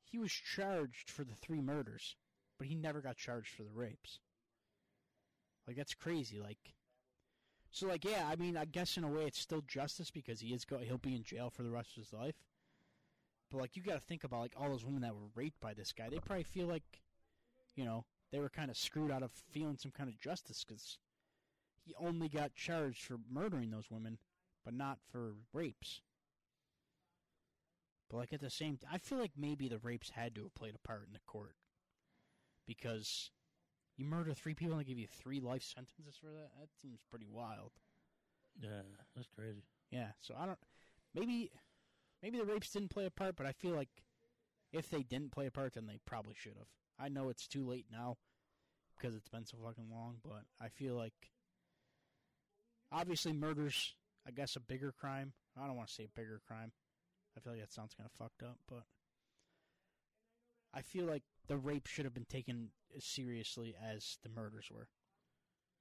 [0.04, 2.16] he was charged for the three murders,
[2.58, 4.20] but he never got charged for the rapes.
[5.66, 6.38] Like that's crazy.
[6.38, 6.74] Like,
[7.74, 10.54] so like yeah, I mean, I guess in a way it's still justice because he
[10.54, 12.36] is go he'll be in jail for the rest of his life.
[13.50, 15.74] But like you got to think about like all those women that were raped by
[15.74, 16.08] this guy.
[16.08, 17.02] They probably feel like,
[17.74, 20.98] you know, they were kind of screwed out of feeling some kind of justice because
[21.84, 24.18] he only got charged for murdering those women,
[24.64, 26.00] but not for rapes.
[28.08, 30.54] But like at the same, t- I feel like maybe the rapes had to have
[30.54, 31.56] played a part in the court
[32.68, 33.30] because
[33.96, 36.50] you murder three people and they give you three life sentences for that.
[36.58, 37.72] That seems pretty wild.
[38.60, 38.82] Yeah,
[39.14, 39.64] that's crazy.
[39.90, 40.58] Yeah, so I don't.
[41.14, 41.50] Maybe,
[42.22, 43.90] maybe the rapes didn't play a part, but I feel like
[44.72, 46.68] if they didn't play a part, then they probably should have.
[46.98, 48.16] I know it's too late now
[48.96, 51.30] because it's been so fucking long, but I feel like
[52.90, 53.94] obviously murder's,
[54.26, 55.32] I guess, a bigger crime.
[55.60, 56.72] I don't want to say a bigger crime.
[57.36, 58.84] I feel like that sounds kind of fucked up, but
[60.72, 64.88] I feel like the rape should have been taken as seriously as the murders were.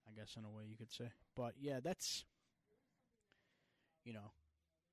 [0.08, 2.26] I guess in a way you could say, but yeah, that's
[4.04, 4.32] you know,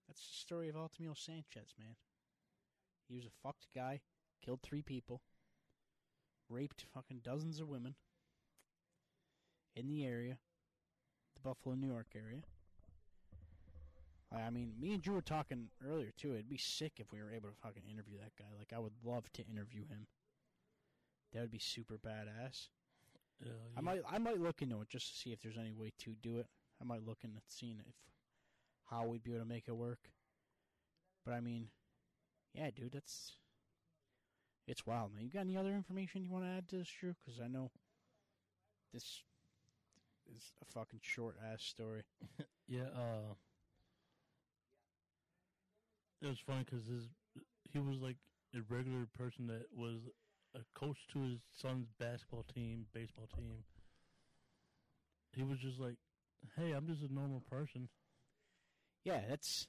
[0.07, 1.97] that's the story of Altemio Sanchez, man.
[3.09, 4.01] He was a fucked guy,
[4.45, 5.21] killed three people,
[6.49, 7.97] raped fucking dozens of women
[9.75, 10.39] in the area,
[11.35, 12.43] the Buffalo, New York area.
[14.33, 16.35] I mean, me and Drew were talking earlier too.
[16.35, 18.47] It'd be sick if we were able to fucking interview that guy.
[18.57, 20.07] Like, I would love to interview him.
[21.33, 22.69] That would be super badass.
[23.45, 25.93] Yeah, I might, I might look into it just to see if there's any way
[26.01, 26.47] to do it.
[26.81, 27.95] I might look into seeing if
[28.91, 30.11] how we'd be able to make it work.
[31.25, 31.69] But I mean,
[32.55, 33.33] yeah, dude, that's
[34.67, 35.25] it's wild, man.
[35.25, 37.15] You got any other information you want to add to this, Drew?
[37.25, 37.71] Because I know
[38.93, 39.23] this
[40.35, 42.03] is a fucking short ass story.
[42.69, 43.35] Yeah, uh,
[46.23, 47.09] it was funny because his
[47.65, 48.15] he was like
[48.55, 49.97] a regular person that was
[50.55, 53.65] a coach to his son's basketball team, baseball team.
[55.33, 55.97] He was just like,
[56.57, 57.89] "Hey, I'm just a normal person."
[59.05, 59.69] Yeah, that's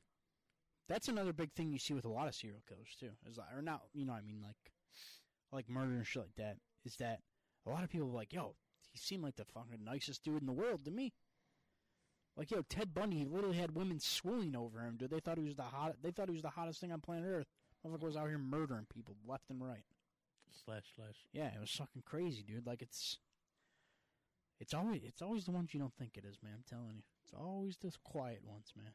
[0.87, 3.11] that's another big thing you see with a lot of serial killers too.
[3.29, 4.73] Is like, or not, you know, I mean, like
[5.51, 6.57] like murder and shit like that.
[6.83, 7.19] Is that
[7.65, 8.55] a lot of people are like, yo,
[8.91, 11.13] he seemed like the fucking nicest dude in the world to me.
[12.35, 15.11] Like, yo, Ted Bundy he literally had women swooning over him, dude.
[15.11, 15.95] They thought he was the hot.
[16.01, 17.47] They thought he was the hottest thing on planet Earth.
[17.85, 19.83] Motherfucker was out here murdering people left and right.
[20.65, 21.15] Slash slash.
[21.33, 22.67] Yeah, it was fucking crazy, dude.
[22.67, 23.17] Like it's,
[24.59, 26.53] it's always it's always the ones you don't think it is, man.
[26.55, 28.93] I'm telling you, it's always the quiet ones, man.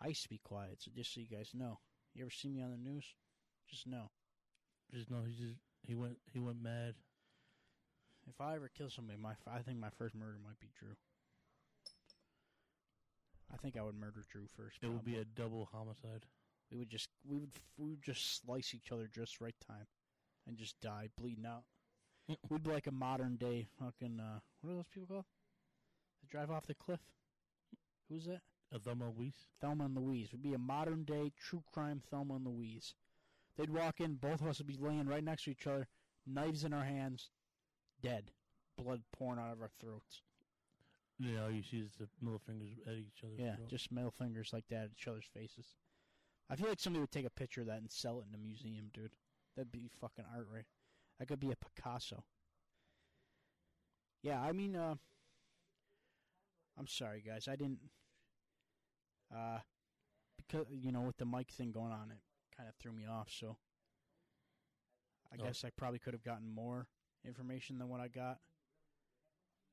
[0.00, 1.78] I used to be quiet, so just so you guys know.
[2.14, 3.04] You ever see me on the news?
[3.68, 4.10] Just know.
[4.92, 6.94] Just know he just he went he went mad.
[8.28, 10.96] If I ever kill somebody, my I think my first murder might be Drew.
[13.52, 14.78] I think I would murder Drew first.
[14.82, 16.26] It would be a double homicide.
[16.70, 19.86] We would just we would we would just slice each other just right time,
[20.46, 21.64] and just die bleeding out.
[22.48, 25.24] We'd be like a modern day fucking uh, what are those people called?
[26.20, 27.00] That drive off the cliff.
[28.08, 28.40] Who's that?
[28.72, 29.48] A Thelma Weiss.
[29.60, 30.30] Thelma and Louise.
[30.32, 32.94] Would be a modern day true crime Thelma and Louise.
[33.56, 35.88] They'd walk in, both of us would be laying right next to each other,
[36.26, 37.30] knives in our hands,
[38.00, 38.30] dead,
[38.78, 40.22] blood pouring out of our throats.
[41.18, 43.34] Yeah, know, you see is the middle fingers at each other.
[43.36, 45.66] Yeah, just middle fingers like that at each other's faces.
[46.50, 48.38] I feel like somebody would take a picture of that and sell it in a
[48.38, 49.12] museum, dude.
[49.56, 50.66] That'd be fucking art, right?
[51.18, 52.24] That could be a Picasso.
[54.22, 54.96] Yeah, I mean, uh,
[56.78, 57.46] I'm sorry, guys.
[57.48, 57.78] I didn't,
[59.34, 59.60] uh,
[60.36, 62.18] because you know, with the mic thing going on, it
[62.56, 63.30] kind of threw me off.
[63.30, 63.56] So,
[65.32, 65.44] I Oh.
[65.44, 66.88] guess I probably could have gotten more
[67.24, 68.40] information than what I got.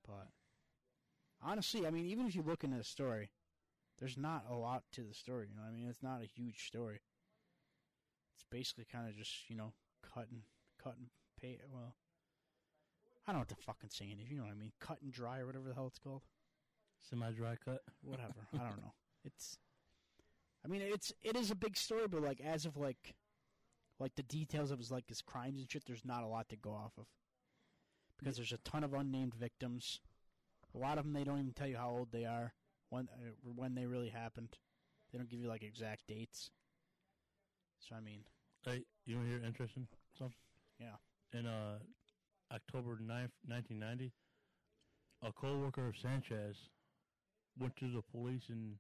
[0.06, 0.28] But
[1.42, 3.32] honestly, I mean, even if you look into the story,
[4.00, 5.48] there's not a lot to the story.
[5.50, 7.00] You know, what I mean, it's not a huge story.
[8.36, 10.42] It's basically kind of just you know cut and
[10.82, 11.08] cut and
[11.42, 11.60] pay.
[11.72, 11.96] Well,
[13.28, 14.30] I don't know what the fucking saying is.
[14.30, 14.72] You know what I mean?
[14.80, 16.22] Cut and dry or whatever the hell it's called.
[17.10, 17.82] Semi dry cut.
[18.02, 18.48] Whatever.
[18.54, 18.93] I don't know.
[19.26, 19.58] It's.
[20.64, 23.16] I mean, it's it is a big story, but like as of like,
[24.00, 25.84] like the details of his like his crimes and shit.
[25.86, 27.08] There's not a lot to go off of
[28.18, 30.00] because there's a ton of unnamed victims.
[30.74, 32.54] A lot of them they don't even tell you how old they are
[32.90, 34.58] when uh, when they really happened.
[35.12, 36.52] They don't give you like exact dates.
[37.80, 38.22] So I mean,
[38.66, 40.36] Hey, you want to hear interesting something?
[40.80, 40.98] Yeah.
[41.34, 41.80] In uh,
[42.54, 44.12] October 9th, 1990,
[45.24, 46.58] a co-worker of Sanchez
[47.58, 48.76] went to the police and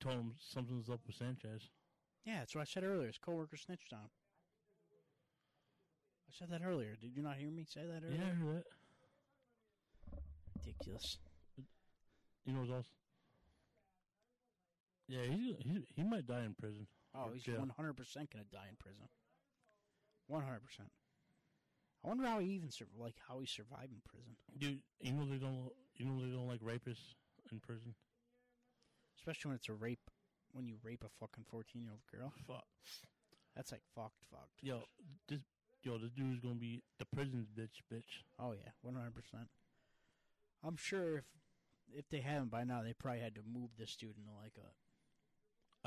[0.00, 1.70] told him something's up with Sanchez.
[2.24, 3.06] yeah, that's what I said earlier.
[3.06, 4.10] His coworker snitched on him.
[6.28, 6.96] I said that earlier.
[7.00, 8.24] Did you not hear me say that Yeah, earlier?
[8.24, 8.64] I heard that.
[10.64, 11.18] Ridiculous.
[12.44, 12.86] You know what else?
[15.08, 16.86] Yeah, he's, he he might die in prison.
[17.14, 19.08] Oh, he's one hundred percent gonna die in prison.
[20.26, 20.88] One hundred percent.
[22.04, 25.26] I wonder how he even sur- like how he survived in prison, Dude, you know
[25.26, 25.70] they don't.
[25.96, 27.14] You know they don't like rapists
[27.50, 27.94] in prison.
[29.18, 30.10] especially when it's a rape.
[30.52, 32.64] When you rape a fucking fourteen year old girl, Fuck.
[33.56, 34.62] that's like fucked, fucked.
[34.62, 34.82] Yo,
[35.28, 35.40] this
[35.82, 38.22] yo, this dude's gonna be the prison's bitch, bitch.
[38.38, 39.48] Oh yeah, one hundred percent.
[40.64, 41.24] I'm sure if
[41.96, 44.68] if they haven't by now, they probably had to move this dude into like a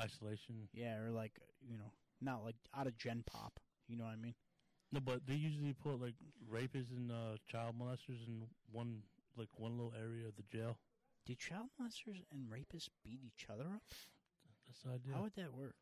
[0.00, 0.68] Isolation.
[0.72, 3.60] yeah, or like you know, not like out of Gen Pop.
[3.88, 4.34] You know what I mean?
[4.90, 6.14] No, but they usually put like
[6.50, 9.02] rapists and uh, child molesters in one
[9.36, 10.78] like one little area of the jail.
[11.26, 13.82] Do child molesters and rapists beat each other up?
[14.66, 15.14] That's the idea.
[15.14, 15.76] How would that work?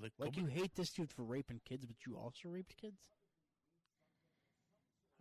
[0.00, 3.00] like, Like you hate this dude for raping kids, but you also raped kids?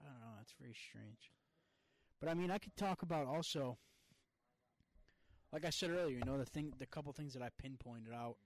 [0.01, 0.36] I don't know.
[0.38, 1.32] That's very strange.
[2.20, 3.78] But I mean, I could talk about also,
[5.53, 8.38] like I said earlier, you know, the thing, the couple things that I pinpointed out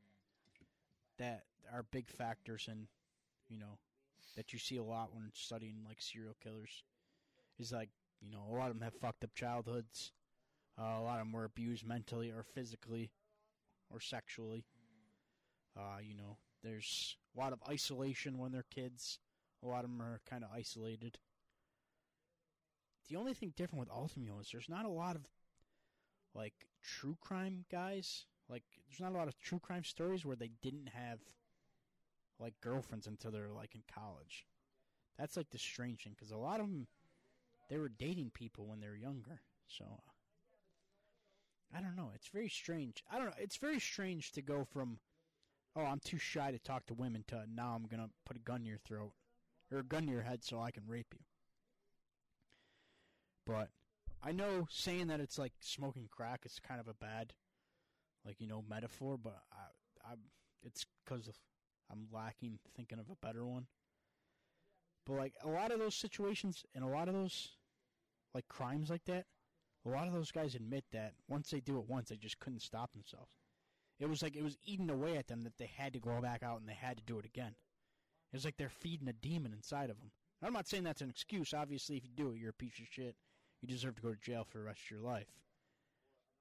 [1.18, 1.44] that
[1.74, 2.88] are big factors in,
[3.50, 3.78] you know,
[4.36, 6.84] that you see a lot when studying like serial killers
[7.60, 7.90] is like,
[8.22, 10.12] you know, a lot of them have fucked up childhoods.
[10.80, 13.12] Uh, a lot of them were abused mentally or physically
[13.90, 14.66] or sexually.
[15.78, 19.20] Uh, you know, there's a lot of isolation when they're kids.
[19.64, 21.18] A lot of them are kind of isolated.
[23.12, 25.28] The only thing different with Altemio is there's not a lot of
[26.34, 28.24] like true crime guys.
[28.48, 31.20] Like there's not a lot of true crime stories where they didn't have
[32.40, 34.46] like girlfriends until they're like in college.
[35.20, 36.88] That's like the strange thing because a lot of them
[37.70, 39.42] they were dating people when they were younger.
[39.68, 42.12] So uh, I don't know.
[42.16, 43.04] It's very strange.
[43.12, 43.34] I don't know.
[43.38, 45.00] It's very strange to go from
[45.76, 48.62] oh, I'm too shy to talk to women to now I'm to put a gun
[48.62, 49.12] to your throat
[49.70, 51.26] or a gun to your head so I can rape you.
[53.52, 53.70] But
[54.24, 57.34] I know saying that it's like smoking crack is kind of a bad,
[58.26, 60.14] like, you know, metaphor, but I, I,
[60.64, 61.30] it's because
[61.92, 63.68] I'm lacking thinking of a better one.
[65.06, 67.50] But like a lot of those situations and a lot of those,
[68.34, 69.26] like crimes like that,
[69.86, 72.62] a lot of those guys admit that once they do it once, they just couldn't
[72.62, 73.32] stop themselves.
[74.00, 76.42] It was like it was eating away at them that they had to go back
[76.42, 77.56] out and they had to do it again.
[78.32, 80.12] It was like they're feeding a demon inside of them.
[80.44, 81.54] I'm not saying that's an excuse.
[81.54, 83.16] Obviously, if you do it, you're a piece of shit.
[83.62, 85.28] You deserve to go to jail for the rest of your life.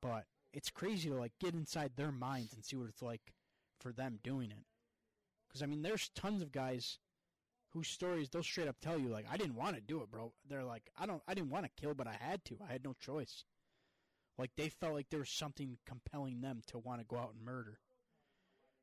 [0.00, 3.34] But it's crazy to like get inside their minds and see what it's like
[3.78, 4.64] for them doing it.
[5.48, 6.98] Because I mean, there's tons of guys
[7.72, 10.32] whose stories they'll straight up tell you like, I didn't want to do it, bro.
[10.48, 12.56] They're like, I don't, I didn't want to kill, but I had to.
[12.66, 13.44] I had no choice.
[14.38, 17.44] Like they felt like there was something compelling them to want to go out and
[17.44, 17.78] murder,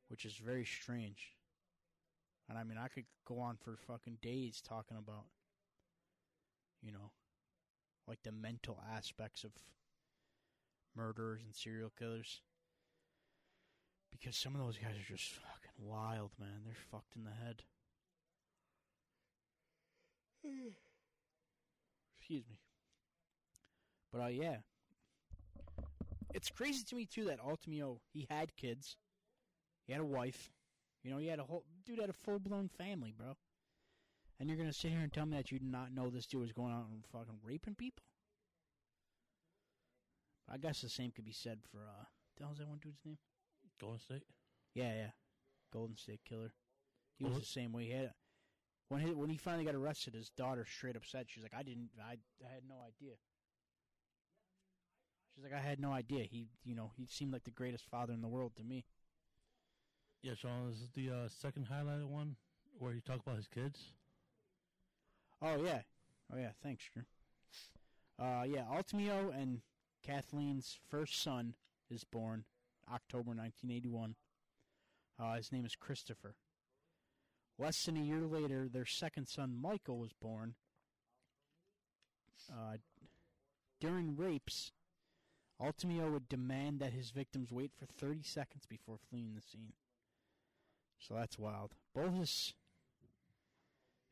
[0.08, 1.32] which is very strange.
[2.48, 5.26] And I mean, I could go on for fucking days talking about,
[6.82, 7.10] you know,
[8.08, 9.50] like the mental aspects of
[10.96, 12.40] murderers and serial killers.
[14.10, 16.62] Because some of those guys are just fucking wild, man.
[16.64, 17.62] They're fucked in the head.
[22.18, 22.58] Excuse me.
[24.10, 24.56] But uh, yeah,
[26.34, 28.96] it's crazy to me too that Altemio he had kids,
[29.86, 30.50] he had a wife,
[31.02, 33.36] you know, he had a whole dude had a full blown family, bro.
[34.38, 36.42] And you're gonna sit here and tell me that you did not know this dude
[36.42, 38.04] was going out and fucking raping people?
[40.50, 42.04] I guess the same could be said for uh,
[42.36, 43.18] the hell's that one dude's name?
[43.80, 44.22] Golden State.
[44.74, 45.10] Yeah, yeah,
[45.72, 46.52] Golden State Killer.
[47.16, 47.84] He was the same way.
[47.84, 48.12] He had
[48.88, 51.62] when he when he finally got arrested, his daughter straight up said, "She's like, I
[51.62, 53.14] didn't, I, I had no idea."
[55.34, 56.24] She's like, I had no idea.
[56.24, 58.84] He, you know, he seemed like the greatest father in the world to me.
[60.22, 62.34] Yeah, Sean, this is the uh, second highlighted one
[62.78, 63.92] where you talk about his kids.
[65.40, 65.82] Oh yeah,
[66.32, 66.50] oh yeah.
[66.62, 67.04] Thanks, Drew.
[68.18, 69.60] Uh, yeah, Altemio and
[70.04, 71.54] Kathleen's first son
[71.90, 72.44] is born
[72.92, 74.16] October 1981.
[75.20, 76.34] Uh, his name is Christopher.
[77.58, 80.54] Less than a year later, their second son Michael was born.
[82.50, 82.76] Uh,
[83.80, 84.72] during rapes,
[85.60, 89.72] Altemio would demand that his victims wait for 30 seconds before fleeing the scene.
[91.00, 91.74] So that's wild.
[91.94, 92.54] Both his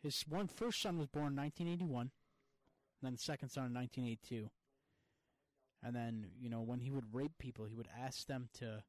[0.06, 2.10] his one first son was born in 1981,
[3.02, 4.48] then the second son in 1982.
[5.82, 8.82] And then, you know, when he would rape people, he would ask them to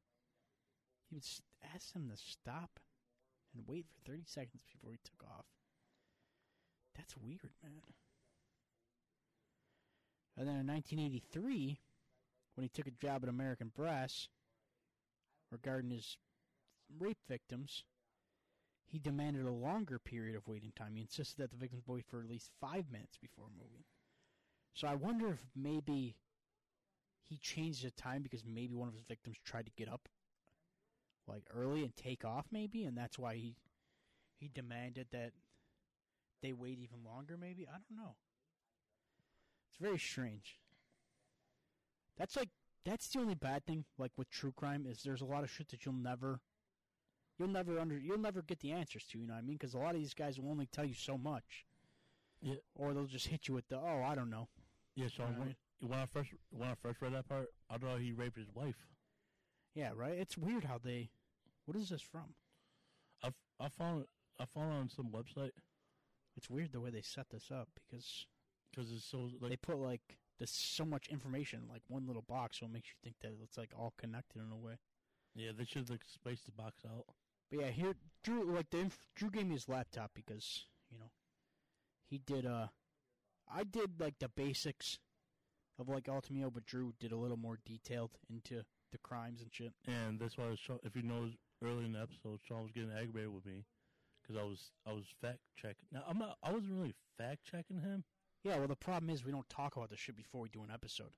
[1.08, 1.24] he would
[1.74, 2.80] ask them to stop
[3.54, 5.46] and wait for 30 seconds before he took off.
[6.96, 7.94] That's weird, man.
[10.36, 11.80] And then in 1983,
[12.54, 14.28] when he took a job at American Brass
[15.50, 16.16] regarding his
[16.98, 17.84] rape victims,
[18.90, 20.94] he demanded a longer period of waiting time.
[20.94, 23.84] He insisted that the victims wait for at least five minutes before moving.
[24.74, 26.16] So I wonder if maybe
[27.22, 30.08] he changed the time because maybe one of his victims tried to get up
[31.26, 33.54] like early and take off maybe and that's why he
[34.38, 35.32] he demanded that
[36.42, 37.36] they wait even longer.
[37.36, 38.14] Maybe I don't know.
[39.68, 40.58] It's very strange.
[42.16, 42.50] That's like
[42.84, 43.84] that's the only bad thing.
[43.98, 46.40] Like with true crime, is there's a lot of shit that you'll never,
[47.38, 49.18] you'll never under, you'll never get the answers to.
[49.18, 49.56] You know what I mean?
[49.56, 51.66] Because a lot of these guys will only tell you so much.
[52.40, 52.56] Yeah.
[52.74, 54.48] Or they'll just hit you with the oh I don't know.
[54.94, 55.56] Yeah, so You know what I when,
[55.90, 58.76] when I first when I first read that part, I thought he raped his wife.
[59.74, 60.14] Yeah, right.
[60.18, 61.10] It's weird how they.
[61.66, 62.34] What is this from?
[63.22, 63.30] I,
[63.60, 64.06] I found
[64.38, 65.50] I found it on some website
[66.36, 68.26] It's weird the way they set this up because
[68.70, 72.58] because it's so they put like there's so much information in like one little box,
[72.60, 74.78] so it makes you think that it's like all connected in a way.
[75.34, 77.06] yeah they should like space the box out.
[77.50, 81.10] But yeah, here Drew like the inf- Drew gave me his laptop because you know
[82.08, 82.68] he did uh
[83.52, 84.98] I did like the basics
[85.78, 89.72] of like Altemio, but Drew did a little more detailed into the crimes and shit.
[89.86, 91.30] And that's why Sean, if you know
[91.64, 93.64] early in the episode, Sean was getting aggravated with me
[94.22, 95.88] because I was I was fact checking.
[95.92, 98.04] Now I'm not I wasn't really fact checking him.
[98.44, 100.70] Yeah, well the problem is we don't talk about the shit before we do an
[100.72, 101.12] episode.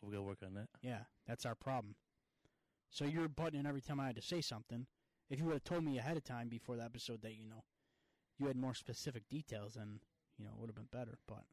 [0.00, 0.68] We gotta work on that.
[0.82, 1.96] Yeah, that's our problem.
[2.90, 4.86] So you're butting in every time I had to say something.
[5.30, 7.64] If you would have told me ahead of time before the episode that you know
[8.38, 10.00] you had more specific details, then
[10.38, 11.18] you know it would have been better.
[11.26, 11.44] But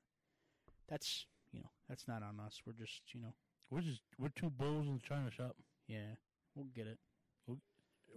[0.87, 2.61] that's you know that's not on us.
[2.65, 3.33] We're just you know
[3.69, 5.55] We're just we're two bulls in the china shop.
[5.87, 6.15] yeah
[6.55, 6.99] we'll get it.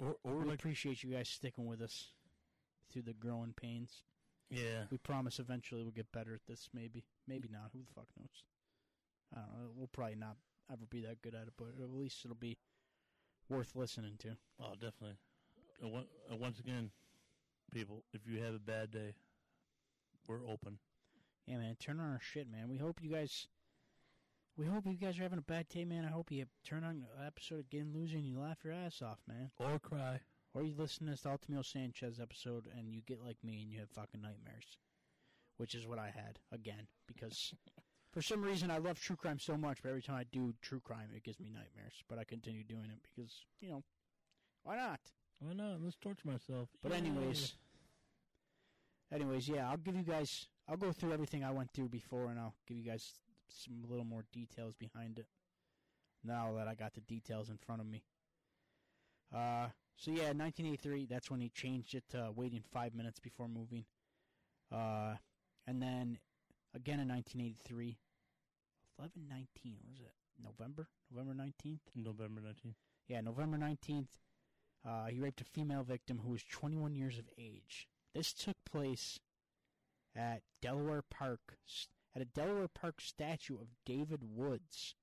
[0.01, 2.09] Or or We like appreciate you guys sticking with us
[2.93, 4.03] through the growing pains.
[4.51, 4.85] yeah.
[4.91, 6.69] We promise eventually we'll get better at this.
[6.75, 7.71] Maybe maybe not.
[7.73, 8.43] Who the fuck knows?
[9.33, 9.71] I don't know.
[9.77, 10.37] We'll probably not
[10.73, 12.57] ever be that good at it, but at least it'll be
[13.49, 14.37] worth listening to.
[14.61, 15.17] Oh, definitely.
[15.83, 16.91] And once again,
[17.72, 19.14] people, if you have a bad day,
[20.29, 20.79] we're open.
[21.47, 22.68] Yeah, man, turn on our shit, man.
[22.68, 23.49] We hope you guys.
[24.57, 26.05] We hope you guys are having a bad day, man.
[26.05, 29.03] I hope you turn on an episode of Getting Loser and you laugh your ass
[29.03, 29.51] off, man.
[29.59, 30.20] Or cry.
[30.55, 33.81] Or you listen to this Altemio Sanchez episode and you get like me and you
[33.81, 34.79] have fucking nightmares.
[35.57, 36.87] Which is what I had, again.
[37.09, 37.53] Because
[38.12, 40.81] for some reason I love true crime so much, but every time I do true
[40.81, 42.05] crime, it gives me nightmares.
[42.09, 43.83] But I continue doing it because, you know,
[44.62, 45.01] why not?
[45.41, 45.80] Why not?
[45.82, 46.68] Let's torture myself.
[46.82, 46.99] But Yay.
[46.99, 47.55] anyways,
[49.12, 50.47] anyways, yeah, I'll give you guys.
[50.68, 53.12] I'll go through everything I went through before, and I'll give you guys
[53.49, 55.26] some little more details behind it.
[56.24, 58.03] Now that I got the details in front of me.
[59.35, 61.07] Uh, so yeah, 1983.
[61.07, 63.85] That's when he changed it to waiting five minutes before moving.
[64.72, 65.14] Uh,
[65.66, 66.18] and then
[66.74, 67.99] again in 1983.
[68.97, 70.12] 1119 was it?
[70.43, 71.80] November, November 19th.
[71.95, 72.74] November 19th.
[73.09, 74.07] Yeah, November 19th,
[74.87, 77.89] uh, he raped a female victim who was 21 years of age.
[78.14, 79.18] This took place
[80.14, 81.57] at Delaware Park,
[82.14, 84.95] at a Delaware Park statue of David Woods.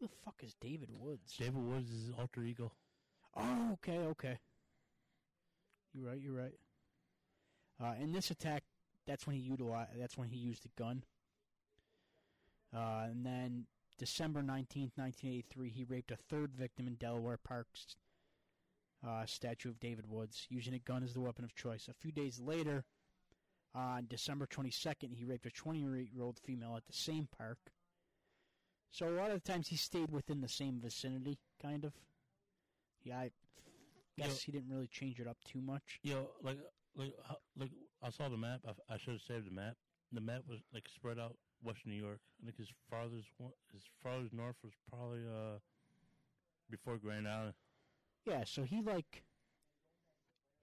[0.00, 1.36] Who the fuck is David Woods?
[1.38, 2.72] David Woods is his alter ego.
[3.36, 4.38] Oh, okay, okay.
[5.94, 6.20] You're right.
[6.20, 6.54] You're right.
[7.82, 8.64] Uh, in this attack,
[9.06, 9.90] that's when he utilized.
[9.98, 11.04] That's when he used a gun.
[12.74, 13.66] Uh, and then
[13.98, 17.96] December nineteenth, nineteen eighty-three, he raped a third victim in Delaware Park's
[19.06, 21.88] uh, statue of David Woods, using a gun as the weapon of choice.
[21.88, 22.84] A few days later,
[23.74, 27.58] on December twenty-second, he raped a twenty-year-old female at the same park.
[28.90, 31.92] So a lot of the times he stayed within the same vicinity, kind of.
[33.04, 33.30] Yeah, I
[34.18, 34.34] guess Yo.
[34.44, 35.98] he didn't really change it up too much.
[36.02, 36.58] Yo, like,
[36.94, 37.14] like,
[37.58, 37.70] like,
[38.02, 38.60] I saw the map.
[38.68, 39.76] I, I should have saved the map.
[40.12, 42.20] The map was like spread out Western New York.
[42.42, 43.28] I think his farthest
[43.72, 45.58] his farthest north was probably uh
[46.70, 47.54] before Grand Island.
[48.24, 49.24] Yeah, so he like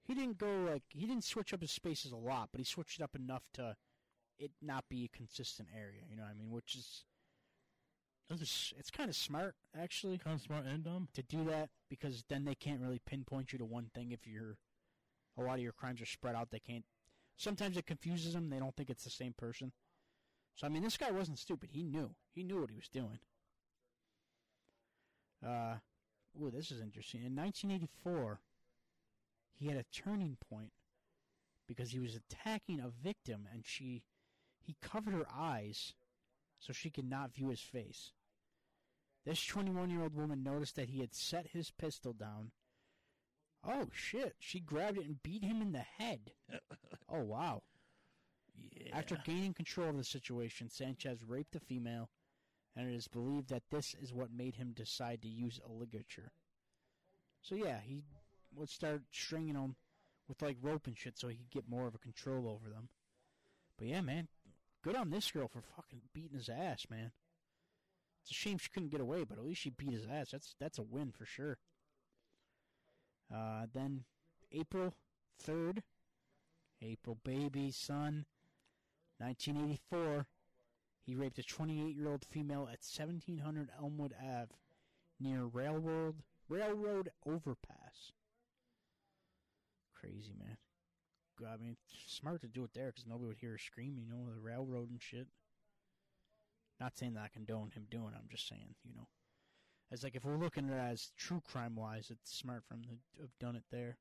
[0.06, 3.00] he didn't go like he didn't switch up his spaces a lot, but he switched
[3.00, 3.76] it up enough to
[4.38, 6.00] it not be a consistent area.
[6.08, 6.50] You know what I mean?
[6.50, 7.04] Which is
[8.30, 11.08] it's, it's kind of smart actually Kind of smart and dumb.
[11.14, 14.56] to do that because then they can't really pinpoint you to one thing if you're
[15.36, 16.50] a lot of your crimes are spread out.
[16.50, 16.84] They can't.
[17.36, 18.50] Sometimes it confuses them.
[18.50, 19.72] They don't think it's the same person.
[20.56, 21.70] So I mean, this guy wasn't stupid.
[21.72, 22.10] He knew.
[22.34, 23.18] He knew what he was doing.
[25.44, 25.76] Uh,
[26.36, 27.22] ooh, this is interesting.
[27.24, 28.40] In 1984,
[29.52, 30.72] he had a turning point
[31.66, 34.02] because he was attacking a victim, and she
[34.58, 35.94] he covered her eyes
[36.58, 38.12] so she could not view his face.
[39.24, 42.52] This 21 year old woman noticed that he had set his pistol down.
[43.62, 44.36] Oh shit!
[44.38, 46.32] She grabbed it and beat him in the head.
[47.08, 47.62] oh wow!
[48.72, 48.96] Yeah.
[48.96, 52.08] After gaining control of the situation, Sanchez raped the female,
[52.80, 56.32] and it is believed that this is what made him decide to use a ligature.
[57.42, 58.02] So yeah, he
[58.54, 59.76] would start stringing them
[60.26, 62.88] with like rope and shit, so he could get more of a control over them.
[63.76, 64.28] But yeah, man,
[64.82, 67.12] good on this girl for fucking beating his ass, man.
[68.22, 70.30] It's a shame she couldn't get away, but at least she beat his ass.
[70.30, 71.58] That's that's a win for sure.
[73.34, 74.04] Uh, then
[74.52, 74.94] April
[75.38, 75.82] third,
[76.80, 78.24] April baby, son.
[79.18, 80.26] 1984.
[81.02, 84.52] He raped a 28 year old female at 1700 Elmwood Ave
[85.18, 88.12] near Railroad Railroad Overpass.
[89.94, 90.56] Crazy, man.
[91.48, 91.76] I mean,
[92.06, 94.90] smart to do it there because nobody would hear her scream, you know, the railroad
[94.90, 95.28] and shit.
[96.78, 99.06] Not saying that I condone him doing it, I'm just saying, you know.
[99.90, 102.82] It's like if we're looking at it as true crime wise, it's smart for him
[102.82, 103.96] to have done it there.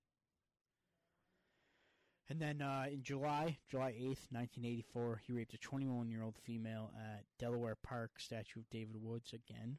[2.29, 6.91] And then uh, in July, July 8th, 1984, he raped a 21 year old female
[6.95, 9.77] at Delaware Park, statue of David Woods again.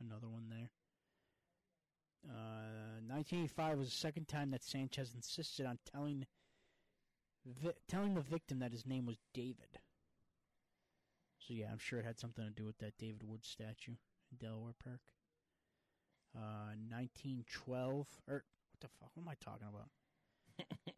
[0.00, 0.70] Another one there.
[2.24, 6.26] Uh, 1985 was the second time that Sanchez insisted on telling
[7.44, 9.80] vi- telling the victim that his name was David.
[11.38, 13.96] So yeah, I'm sure it had something to do with that David Woods statue
[14.30, 15.00] in Delaware Park.
[16.36, 19.10] Uh, 1912 or what the fuck?
[19.14, 19.88] What am I talking about?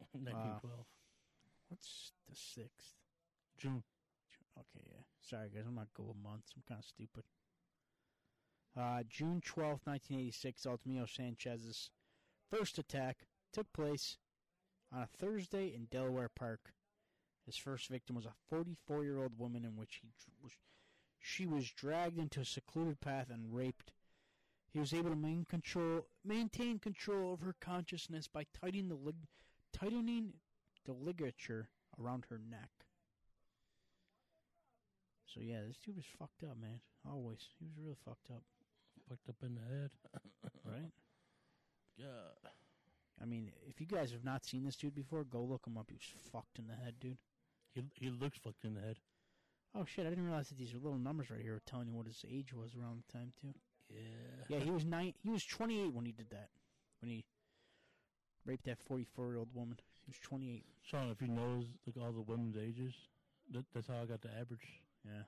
[0.19, 0.85] 1912.
[1.69, 2.95] What's the sixth?
[3.57, 3.83] June.
[4.57, 5.03] Okay, yeah.
[5.21, 5.63] Sorry, guys.
[5.67, 6.51] I'm not good with months.
[6.55, 7.23] I'm kind of stupid.
[8.77, 11.89] Uh, June 12th, 1986, Altemio Sanchez's
[12.49, 14.17] first attack took place
[14.93, 16.73] on a Thursday in Delaware Park.
[17.45, 20.09] His first victim was a 44 year old woman in which he
[20.41, 20.53] was,
[21.19, 23.91] she was dragged into a secluded path and raped.
[24.71, 29.15] He was able to main control, maintain control of her consciousness by tightening the, lig,
[29.73, 30.33] tightening
[30.85, 31.67] the ligature
[31.99, 32.69] around her neck.
[35.25, 36.79] So yeah, this dude was fucked up, man.
[37.09, 38.43] Always, he was really fucked up,
[39.09, 39.91] Fucked up in the head.
[40.65, 40.91] right?
[41.97, 42.51] Yeah.
[43.21, 45.87] I mean, if you guys have not seen this dude before, go look him up.
[45.89, 47.17] He was fucked in the head, dude.
[47.73, 48.97] He he looks fucked in the head.
[49.75, 50.05] Oh shit!
[50.05, 52.53] I didn't realize that these little numbers right here were telling you what his age
[52.53, 53.53] was around the time too.
[53.89, 54.57] Yeah.
[54.57, 55.13] Yeah, he was nine.
[55.23, 56.49] He was 28 when he did that.
[57.01, 57.23] When he
[58.45, 60.65] raped that 44 year old woman, he was 28.
[60.83, 62.93] Sean, if he knows like all the women's ages,
[63.51, 64.81] that, that's how I got the average.
[65.05, 65.23] Yeah.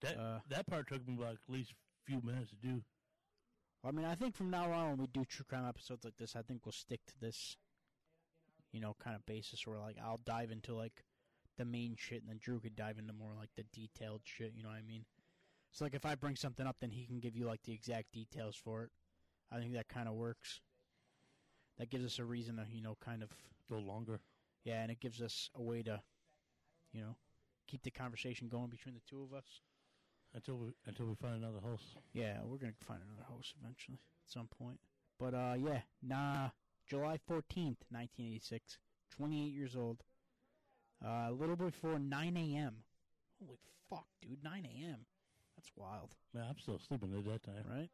[0.00, 2.82] That Uh, that part took me like at least a few minutes to do.
[3.84, 6.34] I mean, I think from now on, when we do true crime episodes like this,
[6.34, 7.56] I think we'll stick to this,
[8.72, 11.04] you know, kind of basis where like I'll dive into like
[11.56, 14.52] the main shit, and then Drew could dive into more like the detailed shit.
[14.56, 15.04] You know what I mean?
[15.70, 18.12] So like if I bring something up, then he can give you like the exact
[18.12, 18.90] details for it.
[19.52, 20.60] I think that kind of works.
[21.78, 23.30] That gives us a reason to you know kind of
[23.70, 24.20] Go longer.
[24.64, 26.00] yeah, and it gives us a way to,
[26.92, 27.16] you know,
[27.66, 29.60] keep the conversation going between the two of us.
[30.34, 31.96] Until we until we find another host.
[32.12, 34.78] Yeah, we're gonna find another host eventually at some point.
[35.18, 36.50] But uh, yeah, nah.
[36.88, 38.78] July fourteenth, nineteen eighty six.
[39.10, 40.02] Twenty eight years old.
[41.04, 42.76] Uh, a little before nine a.m.
[43.40, 43.58] Holy
[43.90, 44.42] fuck, dude!
[44.44, 45.06] Nine a.m.
[45.56, 47.64] That's wild, Man, I'm still sleeping at that time.
[47.70, 47.88] right?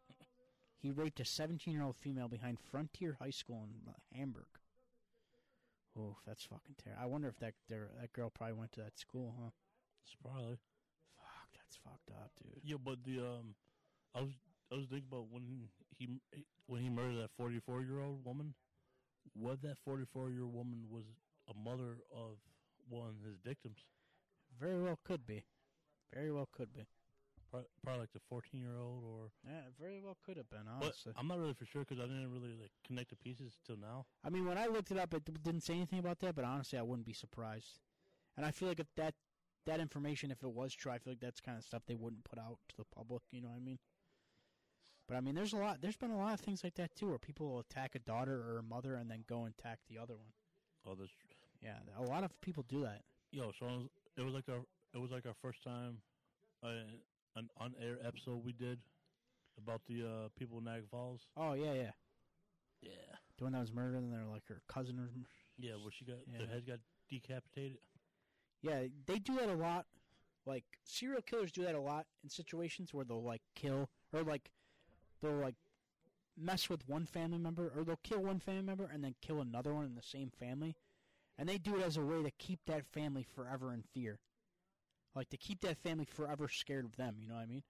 [0.83, 4.47] He raped a seventeen year old female behind Frontier High School in uh, Hamburg.
[5.97, 7.03] Oh, that's fucking terrible.
[7.03, 9.51] I wonder if that there, that girl probably went to that school, huh?
[10.05, 10.59] It's probably.
[11.17, 12.63] Fuck, that's fucked up, dude.
[12.65, 13.55] Yeah, but the um,
[14.15, 14.33] I was
[14.73, 15.69] I was thinking about when
[15.99, 16.09] he
[16.67, 18.55] when he murdered that 44 year old woman.
[19.35, 21.05] What that 44 year old woman was
[21.49, 22.39] a mother of
[22.89, 23.79] one of his victims.
[24.59, 25.45] Very well could be.
[26.13, 26.87] Very well could be.
[27.53, 29.31] Pro- Probably like the 14 year old or.
[29.47, 31.13] Yeah, it very well could have been, But honestly.
[31.17, 34.07] I'm not really for sure because I didn't really like connect the pieces till now.
[34.25, 36.79] I mean, when I looked it up, it didn't say anything about that, but honestly,
[36.79, 37.79] I wouldn't be surprised.
[38.37, 39.15] And I feel like if that
[39.67, 42.25] that information, if it was true, I feel like that's kind of stuff they wouldn't
[42.25, 43.23] put out to the public.
[43.31, 43.79] You know what I mean?
[45.07, 45.81] But I mean, there's a lot.
[45.81, 48.35] There's been a lot of things like that too, where people will attack a daughter
[48.49, 50.33] or a mother and then go and attack the other one.
[50.87, 50.97] Oh,
[51.61, 53.03] Yeah, a lot of people do that.
[53.31, 53.53] yo.
[53.59, 53.87] So it was,
[54.17, 54.63] it was like our
[54.95, 55.99] it was like our first time,
[56.63, 56.69] uh,
[57.37, 58.79] an on air episode we did
[59.59, 61.27] about the uh, people in Niagara Falls.
[61.37, 61.91] Oh yeah, yeah.
[62.83, 62.91] Yeah.
[63.39, 65.09] The one that was murdered, and they're like her cousin or
[65.59, 66.39] Yeah, where she got Yeah.
[66.41, 66.79] the head got
[67.09, 67.79] decapitated.
[68.63, 69.87] Yeah, they do that a lot.
[70.47, 74.51] Like serial killers do that a lot in situations where they'll like kill or like
[75.21, 75.55] they'll like
[76.37, 79.73] mess with one family member or they'll kill one family member and then kill another
[79.75, 80.77] one in the same family.
[81.39, 84.19] And they do it as a way to keep that family forever in fear.
[85.15, 87.63] Like to keep that family forever scared of them, you know what I mean?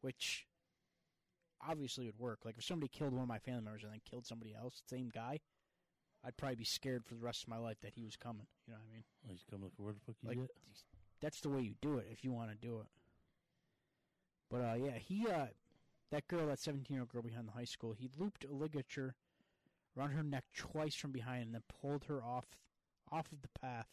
[0.00, 0.46] Which
[1.66, 2.40] obviously would work.
[2.44, 5.10] Like if somebody killed one of my family members and then killed somebody else, same
[5.14, 5.40] guy,
[6.24, 8.46] I'd probably be scared for the rest of my life that he was coming.
[8.66, 9.04] You know what I mean?
[9.24, 10.50] Oh, he's coming like where the fuck he like get?
[11.20, 12.86] that's the way you do it if you want to do it.
[14.50, 15.46] But uh, yeah, he uh,
[16.10, 19.14] that girl, that seventeen-year-old girl behind the high school, he looped a ligature
[19.96, 22.46] around her neck twice from behind and then pulled her off
[23.10, 23.88] off of the path.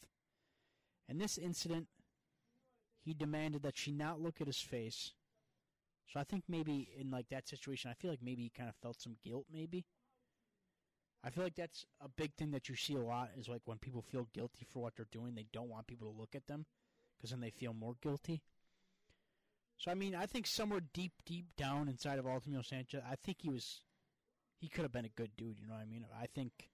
[1.07, 1.87] In this incident,
[3.01, 5.13] he demanded that she not look at his face.
[6.11, 8.75] So I think maybe in like that situation, I feel like maybe he kind of
[8.75, 9.85] felt some guilt, maybe.
[11.23, 13.77] I feel like that's a big thing that you see a lot is like when
[13.77, 16.65] people feel guilty for what they're doing, they don't want people to look at them
[17.17, 18.41] because then they feel more guilty.
[19.77, 23.37] So I mean, I think somewhere deep, deep down inside of Altemio Sanchez, I think
[23.41, 23.81] he was,
[24.59, 25.59] he could have been a good dude.
[25.59, 26.05] You know what I mean?
[26.21, 26.69] I think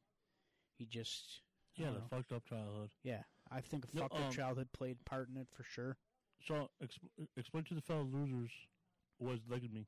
[0.78, 1.42] he just,
[1.76, 2.08] Yeah, the know.
[2.10, 2.92] fucked up childhood.
[3.04, 5.98] yeah, I think a No, fucked up um, childhood played part in it for sure.
[6.42, 8.52] So, exp- explain to the fellow losers
[9.18, 9.86] what ligament mean.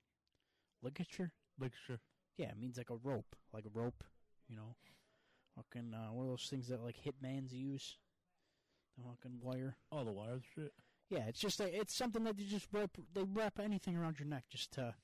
[0.82, 2.00] Ligature, Ligature.
[2.38, 4.04] yeah, it means like a rope, like a rope.
[4.48, 4.76] You know,
[5.56, 7.98] fucking uh, one of those things that like hitmans use.
[8.98, 9.76] The fucking wire.
[9.92, 10.74] Oh, the wires shit.
[11.10, 14.28] Yeah, it's just a, it's something that you just wrap they wrap anything around your
[14.28, 14.96] neck just to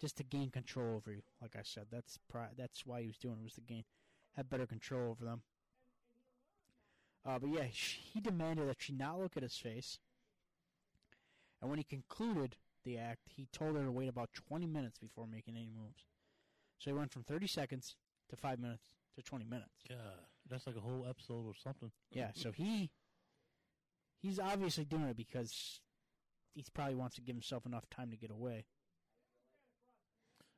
[0.00, 1.22] just to gain control over you.
[1.40, 3.84] Like I said, that's pri- that's why he was doing it was to gain
[4.36, 5.42] have better control over them.
[7.24, 9.98] Uh, but yeah, sh he demanded that she not look at his face.
[11.62, 15.26] And when he concluded the act, he told her to wait about 20 minutes before
[15.28, 16.04] making any moves.
[16.78, 17.94] So he went from 30 seconds
[18.28, 18.82] to 5 minutes
[19.14, 19.70] to 20 minutes.
[19.88, 19.98] God,
[20.50, 21.92] that's like a whole episode or something.
[22.10, 22.90] Yeah, so he
[24.20, 25.80] he's obviously doing it because
[26.54, 28.66] he probably wants to give himself enough time to get away.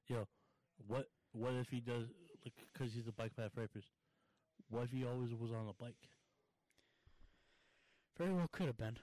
[0.07, 0.27] Yo,
[0.87, 2.07] what what if he does
[2.43, 3.89] because he's a bike path rapist?
[4.71, 6.09] What if he always was on a bike?
[8.17, 8.97] Very well could have been.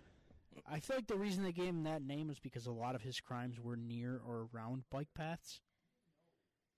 [0.69, 3.01] I feel like the reason they gave him that name was because a lot of
[3.01, 5.61] his crimes were near or around bike paths.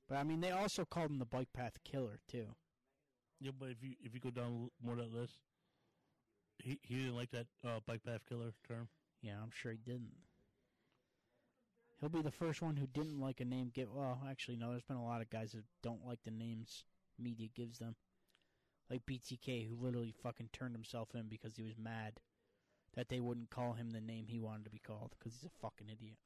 [0.08, 2.56] But I mean, they also called him the bike path killer too.
[3.40, 5.40] Yeah, but if you if you go down more that list,
[6.60, 8.90] he he didn't like that uh, bike path killer term.
[9.22, 10.12] Yeah, I'm sure he didn't.
[12.00, 13.90] He'll be the first one who didn't like a name give.
[13.94, 14.72] Well, actually, no.
[14.72, 16.84] There's been a lot of guys that don't like the names
[17.18, 17.96] media gives them,
[18.90, 22.20] like BTK, who literally fucking turned himself in because he was mad
[22.96, 25.60] that they wouldn't call him the name he wanted to be called because he's a
[25.62, 26.18] fucking idiot.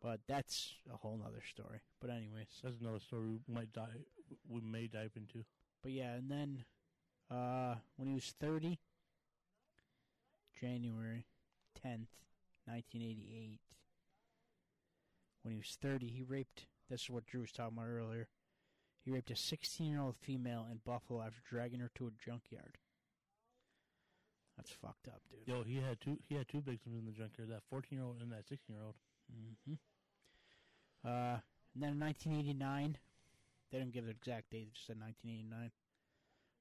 [0.00, 1.80] But that's a whole nother story.
[2.00, 4.04] But anyways, That's another story we might dive
[4.48, 5.44] we may dive into.
[5.82, 6.64] but yeah, and then
[7.30, 8.78] uh, when he was 30,
[10.58, 11.26] January
[11.76, 12.08] 10th,
[12.66, 13.60] 1988,
[15.42, 16.66] when he was 30, he raped.
[16.88, 18.28] This is what Drew was talking about earlier.
[19.04, 22.78] He raped a 16 year old female in Buffalo after dragging her to a junkyard.
[24.60, 25.48] That's fucked up, dude.
[25.48, 27.50] Yo, he had two he had two victims in the junkyard.
[27.50, 28.96] That fourteen year old and that sixteen year old.
[29.32, 29.74] Mm-hmm.
[31.08, 31.38] Uh,
[31.74, 32.98] and then in 1989,
[33.70, 35.70] they didn't give the exact date, they just said 1989.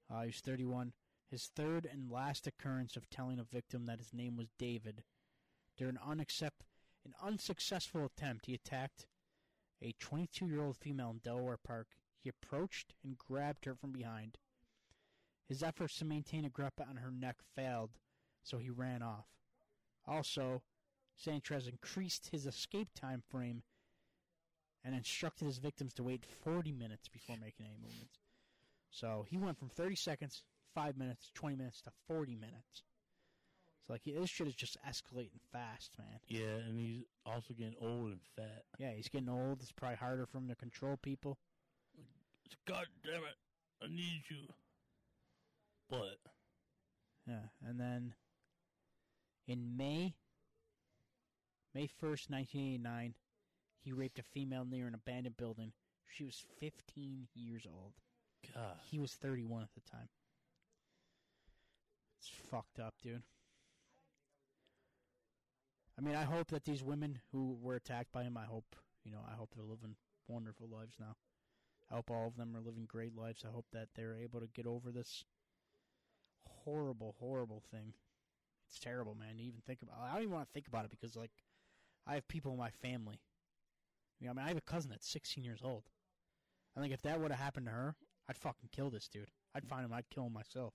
[0.09, 0.93] Uh, he was 31.
[1.29, 5.03] His third and last occurrence of telling a victim that his name was David.
[5.77, 6.65] During an, unaccept-
[7.05, 9.07] an unsuccessful attempt, he attacked
[9.81, 11.87] a 22 year old female in Delaware Park.
[12.23, 14.37] He approached and grabbed her from behind.
[15.49, 17.89] His efforts to maintain a grip on her neck failed,
[18.43, 19.25] so he ran off.
[20.05, 20.61] Also,
[21.15, 23.63] Sanchez increased his escape time frame
[24.83, 28.19] and instructed his victims to wait 40 minutes before making any movements.
[28.91, 30.43] So he went from 30 seconds,
[30.75, 32.83] 5 minutes, 20 minutes to 40 minutes.
[33.85, 36.19] So like this shit is just escalating fast, man.
[36.27, 38.63] Yeah, and he's also getting old and fat.
[38.77, 39.61] Yeah, he's getting old.
[39.61, 41.39] It's probably harder for him to control people.
[42.67, 43.37] God damn it,
[43.83, 44.47] I need you.
[45.89, 46.19] But
[47.27, 48.13] Yeah, and then
[49.47, 50.15] in May,
[51.73, 53.15] May 1st, 1989,
[53.81, 55.73] he raped a female near an abandoned building.
[56.07, 57.93] She was 15 years old.
[58.53, 60.09] God, He was 31 at the time.
[62.19, 63.23] It's fucked up, dude.
[65.97, 69.11] I mean, I hope that these women who were attacked by him, I hope, you
[69.11, 69.95] know, I hope they're living
[70.27, 71.15] wonderful lives now.
[71.91, 73.43] I hope all of them are living great lives.
[73.45, 75.25] I hope that they're able to get over this
[76.47, 77.93] horrible, horrible thing.
[78.67, 79.37] It's terrible, man.
[79.37, 79.95] To even think about.
[80.01, 81.31] I don't even want to think about it because, like,
[82.05, 83.19] I have people in my family.
[84.19, 85.83] You know, I mean, I have a cousin that's 16 years old.
[86.77, 87.95] I think if that would have happened to her,
[88.29, 89.31] I'd fucking kill this dude.
[89.55, 89.93] I'd find him.
[89.93, 90.73] I'd kill him myself.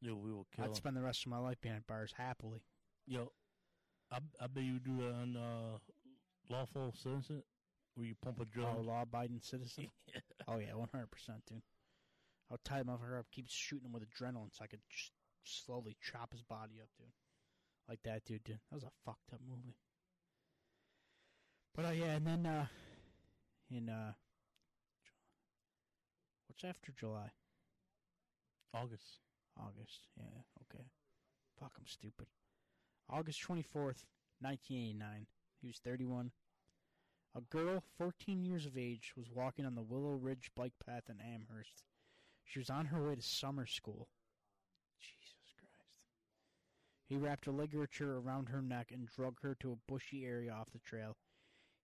[0.00, 0.74] yo, we will kill I'd him.
[0.76, 2.62] spend the rest of my life behind bars happily.
[3.06, 3.32] Yo,
[4.12, 5.78] I I bet you do that on uh,
[6.48, 7.42] lawful citizen
[7.94, 9.88] where you pump a Oh, law-abiding citizen.
[10.48, 11.62] oh yeah, 100 percent, dude.
[12.50, 15.12] I'll tie him up her up, keep shooting him with adrenaline, so I could just
[15.44, 17.08] slowly chop his body up, dude.
[17.88, 18.44] Like that, dude.
[18.44, 18.58] Did.
[18.70, 19.76] That was a fucked up movie.
[21.74, 22.66] But uh, yeah, and then uh,
[23.70, 24.12] in uh,
[26.48, 27.30] what's after July?
[28.74, 29.20] August.
[29.58, 30.08] August.
[30.16, 30.84] Yeah, okay.
[31.58, 32.26] Fuck, I'm stupid.
[33.10, 34.04] August 24th,
[34.40, 35.26] 1989.
[35.60, 36.30] He was 31.
[37.34, 41.20] A girl, 14 years of age, was walking on the Willow Ridge bike path in
[41.20, 41.82] Amherst.
[42.48, 44.08] She was on her way to summer school.
[44.98, 45.92] Jesus Christ.
[47.06, 50.70] He wrapped a ligature around her neck and drug her to a bushy area off
[50.72, 51.18] the trail.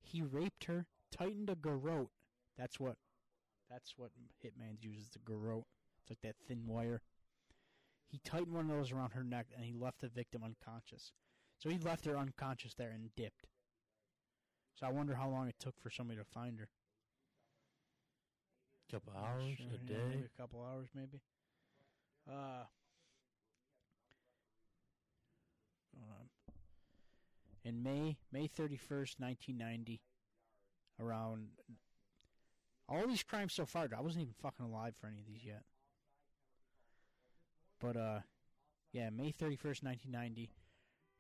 [0.01, 2.11] He raped her, tightened a garrote.
[2.57, 2.97] That's what
[3.71, 4.11] That's what
[4.43, 5.67] hitman's uses the garrote.
[6.01, 7.03] It's like that thin wire.
[8.09, 11.13] He tightened one of those around her neck and he left the victim unconscious.
[11.59, 13.49] So he left her unconscious there and dipped.
[14.77, 16.69] So I wonder how long it took for somebody to find her.
[18.91, 20.25] Couple hours, Sure, a yeah, maybe day.
[20.37, 21.21] a couple hours, maybe.
[22.31, 22.65] Uh,
[25.97, 26.29] um,
[27.65, 30.01] in May, May thirty first, nineteen ninety,
[31.01, 31.49] around
[32.89, 33.89] all these crimes so far.
[33.97, 35.63] I wasn't even fucking alive for any of these yet.
[37.81, 38.21] But uh,
[38.93, 40.51] yeah, May thirty first, nineteen ninety.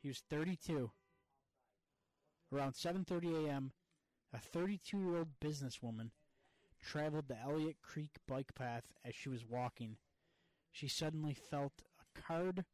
[0.02, 0.90] He was thirty two.
[2.52, 3.72] Around seven thirty a.m.,
[4.32, 6.10] a thirty two year old businesswoman
[6.84, 9.96] traveled the Ellicott Creek bike path as she was walking.
[10.70, 12.64] She suddenly felt a card,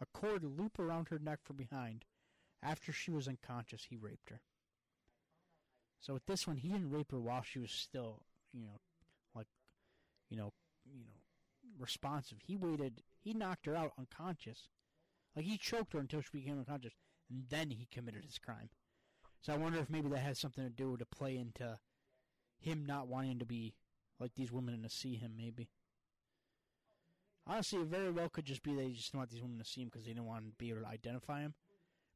[0.00, 2.04] a cord loop around her neck from behind.
[2.62, 4.40] After she was unconscious, he raped her.
[6.00, 8.80] So with this one, he didn't rape her while she was still, you know,
[9.34, 9.46] like,
[10.28, 10.52] you know,
[10.84, 11.20] you know,
[11.78, 12.38] responsive.
[12.46, 13.02] He waited.
[13.20, 14.68] He knocked her out unconscious,
[15.34, 16.92] like he choked her until she became unconscious,
[17.30, 18.70] and then he committed his crime.
[19.40, 21.78] So I wonder if maybe that has something to do to play into
[22.58, 23.74] him not wanting to be
[24.18, 25.68] like these women and to see him, maybe.
[27.46, 29.82] Honestly, it very well could just be they just don't want these women to see
[29.82, 31.54] him because they didn't want to be able to identify him.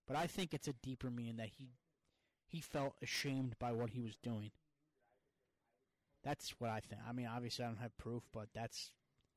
[0.06, 1.68] But I think it's a deeper meaning that he
[2.46, 4.50] he felt ashamed by what he was doing.
[6.24, 7.02] That's what I think.
[7.06, 8.90] I mean, obviously, I don't have proof, but that's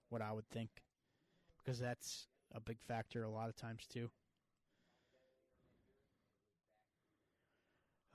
[0.10, 0.70] what I would think
[1.58, 4.10] because that's a big factor a lot of times too.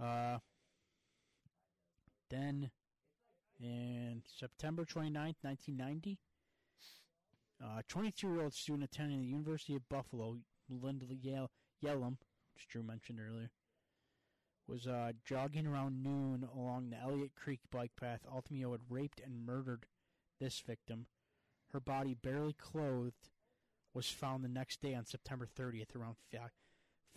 [0.02, 0.38] Uh,
[2.30, 2.70] then
[3.60, 6.18] in September 29, 1990,
[7.60, 10.36] a 22 year old student attending the University of Buffalo,
[10.68, 11.50] Linda Yale,
[11.82, 12.18] Yalem,
[12.54, 13.50] which Drew mentioned earlier,
[14.68, 18.20] was uh, jogging around noon along the Ellicott Creek bike path.
[18.30, 19.86] Altemio had raped and murdered
[20.40, 21.06] this victim.
[21.72, 23.28] Her body, barely clothed,
[23.94, 26.50] was found the next day on September 30th around 5,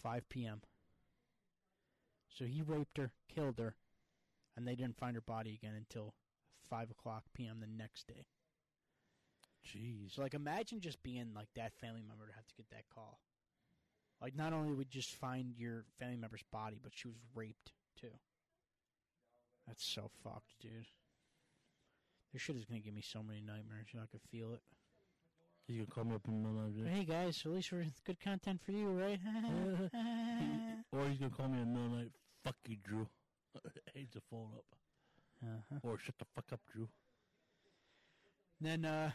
[0.02, 0.62] 5 p.m.
[2.30, 3.76] So he raped her, killed her,
[4.60, 6.14] and they didn't find her body again until
[6.70, 7.62] 5 o'clock p.m.
[7.62, 8.26] the next day.
[9.66, 10.16] Jeez.
[10.16, 13.22] So, like, imagine just being like that family member to have to get that call.
[14.22, 17.72] Like, not only would you just find your family member's body, but she was raped
[18.00, 18.12] too.
[19.66, 20.88] That's so fucked, dude.
[22.34, 23.88] This shit is gonna give me so many nightmares.
[23.94, 24.62] You know, I can feel it.
[25.68, 26.90] He's gonna call me up in the middle of the day.
[26.90, 29.20] Hey guys, at least we're good content for you, right?
[30.92, 32.12] Or he's gonna call me in the middle of the night.
[32.44, 33.08] Fuck you, Drew.
[33.94, 34.66] Hates the phone up.
[35.44, 35.80] uh-huh.
[35.84, 36.90] Or shut the fuck up, Drew.
[38.62, 39.12] Then, uh,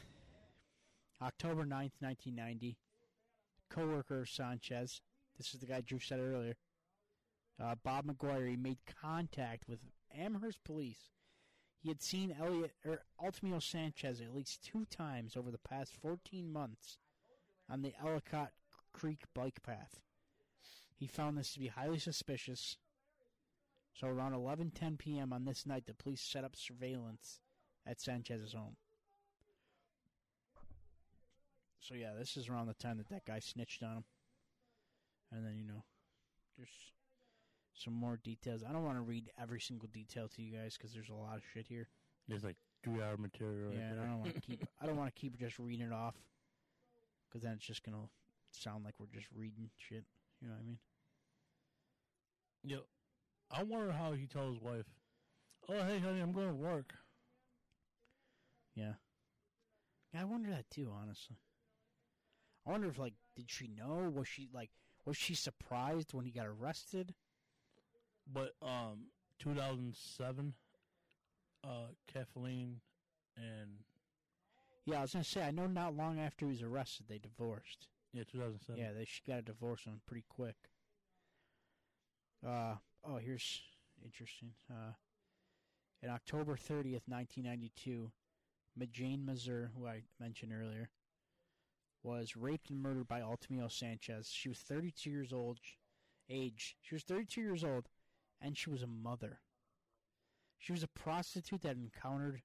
[1.21, 2.77] October 9th, 1990,
[3.71, 5.03] co-worker of Sanchez,
[5.37, 6.57] this is the guy Drew said earlier,
[7.63, 9.81] uh, Bob McGuire, he made contact with
[10.17, 11.11] Amherst police.
[11.83, 16.51] He had seen Elliot, or Altemio Sanchez at least two times over the past 14
[16.51, 16.99] months
[17.69, 18.53] on the Ellicott
[18.93, 20.01] Creek bike path.
[20.97, 22.79] He found this to be highly suspicious.
[23.95, 25.33] So around 11:10 p.m.
[25.33, 27.41] on this night, the police set up surveillance
[27.87, 28.77] at Sanchez's home.
[31.81, 34.05] So yeah, this is around the time that that guy snitched on him.
[35.31, 35.85] And then, you know,
[36.57, 36.71] there's
[37.75, 38.63] some more details.
[38.69, 41.37] I don't want to read every single detail to you guys because there's a lot
[41.37, 41.89] of shit here.
[42.27, 43.69] There's like three hour material.
[43.69, 44.65] right yeah, and I don't want to keep.
[44.83, 46.15] I don't want to keep just reading it off
[47.29, 48.09] because then it's just gonna
[48.51, 50.05] sound like we're just reading shit.
[50.41, 50.79] You know what I mean?
[52.63, 52.81] Yo,
[53.57, 54.87] I wonder how he told his wife,
[55.69, 56.95] "Oh, hey, honey, I'm going to work."
[58.75, 58.95] Yeah.
[60.13, 60.91] Yeah, I wonder that too.
[60.93, 61.37] Honestly,
[62.67, 64.11] I wonder if like, did she know?
[64.13, 64.71] Was she like,
[65.05, 67.15] was she surprised when he got arrested?
[68.27, 70.55] But um, 2007,
[71.63, 71.69] uh,
[72.13, 72.81] Kathleen
[73.37, 73.85] and
[74.87, 75.43] Yeah, I was gonna say.
[75.47, 77.89] I know not long after he was arrested, they divorced.
[78.13, 78.83] yeah, 2007.
[78.83, 80.57] Yeah, they she got a divorce on him pretty quick.
[82.47, 82.77] Uh
[83.07, 83.63] oh, here's
[84.05, 84.51] interesting.
[84.71, 84.93] Uh,
[86.03, 88.11] in October thirtieth, nineteen ninety two,
[88.79, 90.91] Majane Mazur, who I mentioned earlier,
[92.03, 94.31] was raped and murdered by Altemio Sanchez.
[94.31, 95.59] She was thirty two years old.
[96.31, 96.77] Age.
[96.81, 97.89] She was thirty two years old,
[98.41, 99.41] and she was a mother.
[100.59, 102.43] She was a prostitute that encountered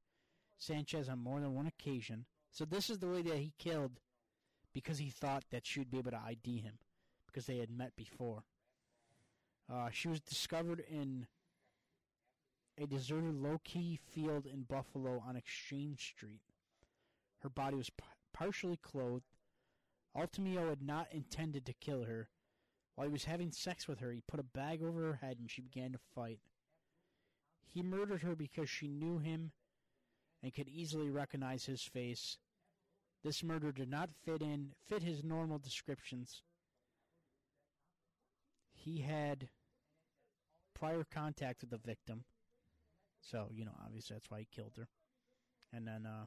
[0.57, 2.25] Sanchez on more than one occasion.
[2.51, 3.99] So this is the way that he killed
[4.73, 6.79] because he thought that she would be able to ID him
[7.25, 8.43] because they had met before.
[9.71, 11.27] Uh, she was discovered in
[12.81, 16.41] a deserted low key field in Buffalo on Exchange Street.
[17.41, 18.03] Her body was p-
[18.33, 19.35] partially clothed.
[20.17, 22.29] Altemio had not intended to kill her.
[22.95, 25.49] While he was having sex with her, he put a bag over her head and
[25.49, 26.39] she began to fight.
[27.65, 29.51] He murdered her because she knew him
[30.41, 32.37] and could easily recognize his face.
[33.23, 36.41] This murder did not fit in fit his normal descriptions.
[38.73, 39.49] He had
[40.79, 42.23] prior contact with the victim.
[43.21, 44.87] So, you know, obviously that's why he killed her.
[45.73, 46.25] And then uh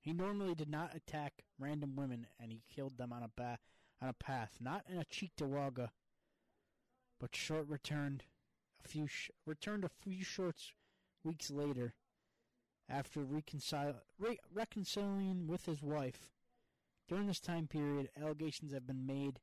[0.00, 3.60] he normally did not attack random women and he killed them on a ba-
[4.00, 5.90] on a path, not in a Cheektowaga,
[7.20, 8.24] but short returned
[8.84, 10.56] a few sh- returned a few short
[11.22, 11.94] weeks later
[12.88, 16.28] after reconcile re- reconciling with his wife.
[17.08, 19.40] During this time period, allegations have been made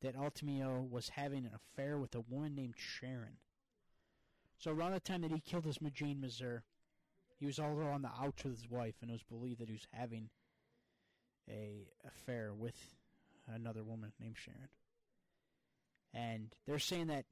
[0.00, 3.38] that Altemio was having an affair with a woman named Sharon.
[4.58, 6.60] So around the time that he killed this Majane Missouri,
[7.38, 9.74] he was also on the outs with his wife, and it was believed that he
[9.74, 10.30] was having
[11.48, 12.76] a affair with
[13.46, 14.68] another woman named Sharon.
[16.12, 17.26] And they're saying that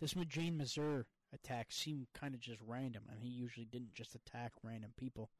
[0.00, 1.04] this Majane Missouri
[1.34, 5.30] attack seemed kind of just random, and he usually didn't just attack random people.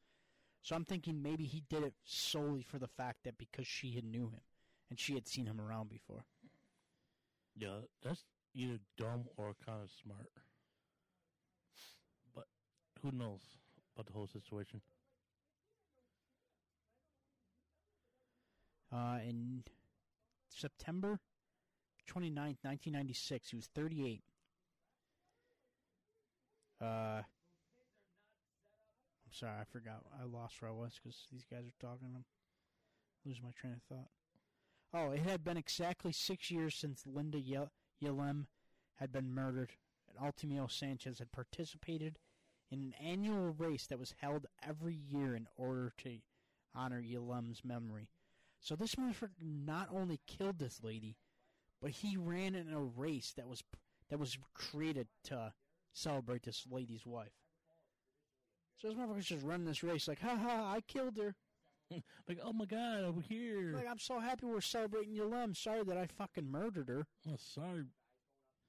[0.62, 4.04] So I'm thinking maybe he did it solely for the fact that because she had
[4.04, 4.40] knew him
[4.90, 6.24] and she had seen him around before.
[7.56, 10.28] Yeah, that's either dumb or kind of smart.
[13.04, 13.42] Who knows
[13.94, 14.80] about the whole situation?
[18.90, 19.62] Uh, in
[20.48, 21.20] September
[22.08, 24.22] 29th, 1996, he was 38.
[26.80, 27.24] Uh, I'm
[29.32, 30.02] sorry, I forgot.
[30.18, 32.08] I lost where I was because these guys are talking.
[32.14, 32.24] I'm
[33.26, 34.08] losing my train of thought.
[34.94, 37.68] Oh, it had been exactly six years since Linda Ye-
[38.02, 38.46] Yalem
[38.94, 39.72] had been murdered,
[40.08, 42.18] and Altemio Sanchez had participated
[42.74, 46.18] in an annual race that was held every year in order to
[46.74, 48.08] honor Yalem's memory.
[48.60, 51.16] So this motherfucker not only killed this lady,
[51.80, 53.62] but he ran in a race that was
[54.10, 55.52] that was created to
[55.92, 57.32] celebrate this lady's wife.
[58.76, 61.34] So this motherfucker's just running this race like, ha ha, I killed her.
[62.26, 63.72] Like, oh my god, over here.
[63.74, 65.54] Like, I'm so happy we're celebrating Yalem.
[65.54, 67.06] Sorry that I fucking murdered her.
[67.28, 67.84] oh, sorry.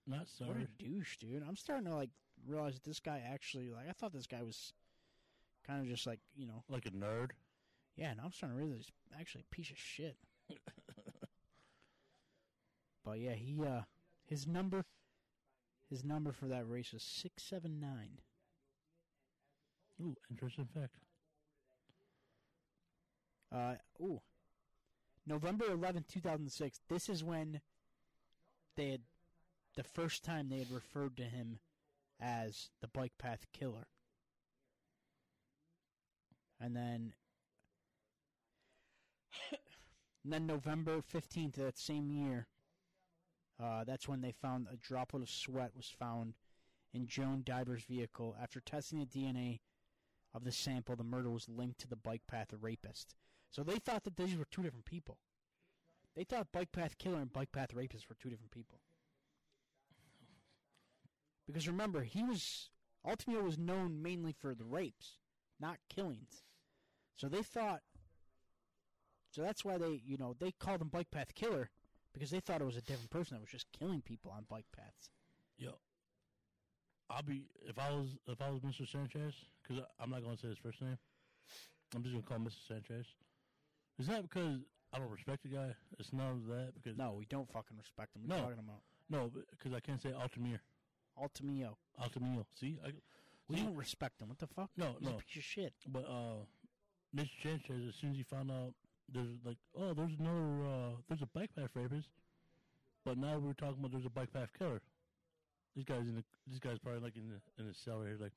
[0.05, 0.49] Not sorry.
[0.49, 1.41] What a douche, dude.
[1.47, 2.09] I'm starting to like
[2.47, 4.73] realize that this guy actually like I thought this guy was
[5.65, 7.31] kind of just like, you know, Like a nerd.
[7.95, 10.17] yeah, and I'm starting to realize he's actually a piece of shit.
[13.03, 13.81] but yeah, he uh
[14.25, 14.85] his number
[15.89, 18.19] his number for that race was 679.
[20.01, 20.95] Ooh, interesting fact.
[23.51, 24.19] Uh, ooh.
[25.27, 26.81] November 11th, 2006.
[26.89, 27.61] This is when
[28.75, 29.01] they had,
[29.75, 31.59] the first time they had referred to him
[32.19, 33.87] as the bike path killer.
[36.59, 37.13] And then,
[39.51, 39.59] and
[40.33, 42.47] then November 15th of that same year,
[43.61, 46.33] uh, that's when they found a droplet of sweat was found
[46.93, 48.35] in Joan Diver's vehicle.
[48.41, 49.59] After testing the DNA
[50.33, 53.15] of the sample, the murder was linked to the bike path rapist.
[53.51, 55.19] So they thought that these were two different people.
[56.15, 58.79] They thought bike path killer and bike path rapist were two different people.
[61.47, 62.69] Because remember, he was
[63.05, 65.19] Altemio was known mainly for the rapes,
[65.59, 66.43] not killings.
[67.15, 67.81] So they thought.
[69.31, 71.69] So that's why they, you know, they called him bike path killer
[72.13, 74.65] because they thought it was a different person that was just killing people on bike
[74.75, 75.09] paths.
[75.57, 75.71] Yo,
[77.09, 78.89] I'll be if I was if I was Mr.
[78.89, 80.97] Sanchez because I'm not gonna say his first name.
[81.95, 82.67] I'm just gonna call him Mr.
[82.67, 83.05] Sanchez.
[83.99, 84.59] Is that because
[84.93, 85.73] I don't respect the guy?
[85.99, 88.23] It's none of that because No, we don't fucking respect him.
[88.27, 88.49] What are you No.
[88.49, 88.81] talking about?
[89.09, 90.59] no, because I can't say Altamir.
[91.21, 91.75] Altemio.
[92.01, 92.45] Altemio.
[92.59, 92.91] See, I,
[93.47, 94.29] We don't respect him.
[94.29, 94.69] What the fuck?
[94.77, 95.15] No, He's no.
[95.15, 95.73] a piece of shit.
[95.87, 96.43] But uh,
[97.15, 97.29] Mr.
[97.43, 98.73] Sanchez, as soon as he found out
[99.13, 102.09] there's like, oh, there's another, uh, there's a bike path rapist,
[103.05, 104.81] but now we're talking about there's a bike path killer.
[105.75, 108.17] This guy's in the, this guy's probably like in the in the cell right here,
[108.19, 108.31] like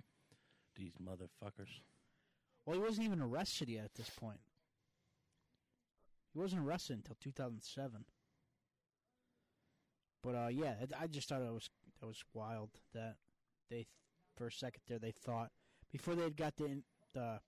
[0.77, 1.81] these motherfuckers.
[2.67, 4.41] Well, he wasn't even arrested yet at this point.
[6.35, 8.05] He wasn't arrested until 2007.
[10.23, 11.71] But uh, yeah, I just thought it was
[12.01, 13.17] that was wild that
[13.71, 13.87] they
[14.37, 15.51] for a second there they thought
[15.91, 16.83] before they had got the
[17.15, 17.41] the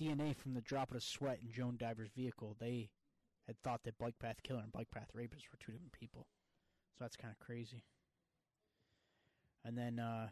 [0.00, 2.90] DNA from the droplet of sweat in Joan Diver's vehicle, they
[3.46, 6.26] had thought that bike path killer and bike path rapist were two different people.
[6.96, 7.84] So that's kind of crazy.
[9.64, 10.28] And then uh,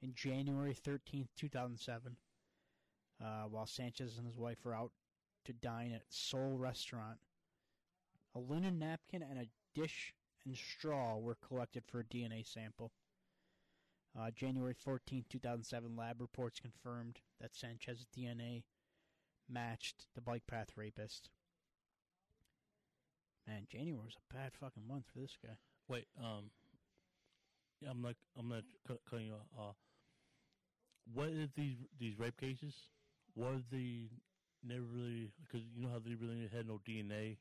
[0.00, 2.16] in January 13th, 2007,
[3.22, 4.92] uh, while Sanchez and his wife were out
[5.44, 7.18] to dine at Soul Restaurant,
[8.34, 10.14] a linen napkin and a dish
[10.46, 12.92] and straw were collected for a DNA sample.
[14.18, 18.62] Uh, January 14, 2007, lab reports confirmed that Sanchez's DNA
[19.48, 21.30] matched the bike path rapist.
[23.46, 25.54] Man, January was a bad fucking month for this guy.
[25.88, 26.50] Wait, um,
[27.88, 29.46] I'm not, I'm not cut, cutting you off.
[29.58, 29.72] Uh,
[31.14, 32.74] what if these these rape cases?
[33.34, 34.08] What if they
[34.62, 35.32] never really?
[35.42, 37.38] Because you know how they really had no DNA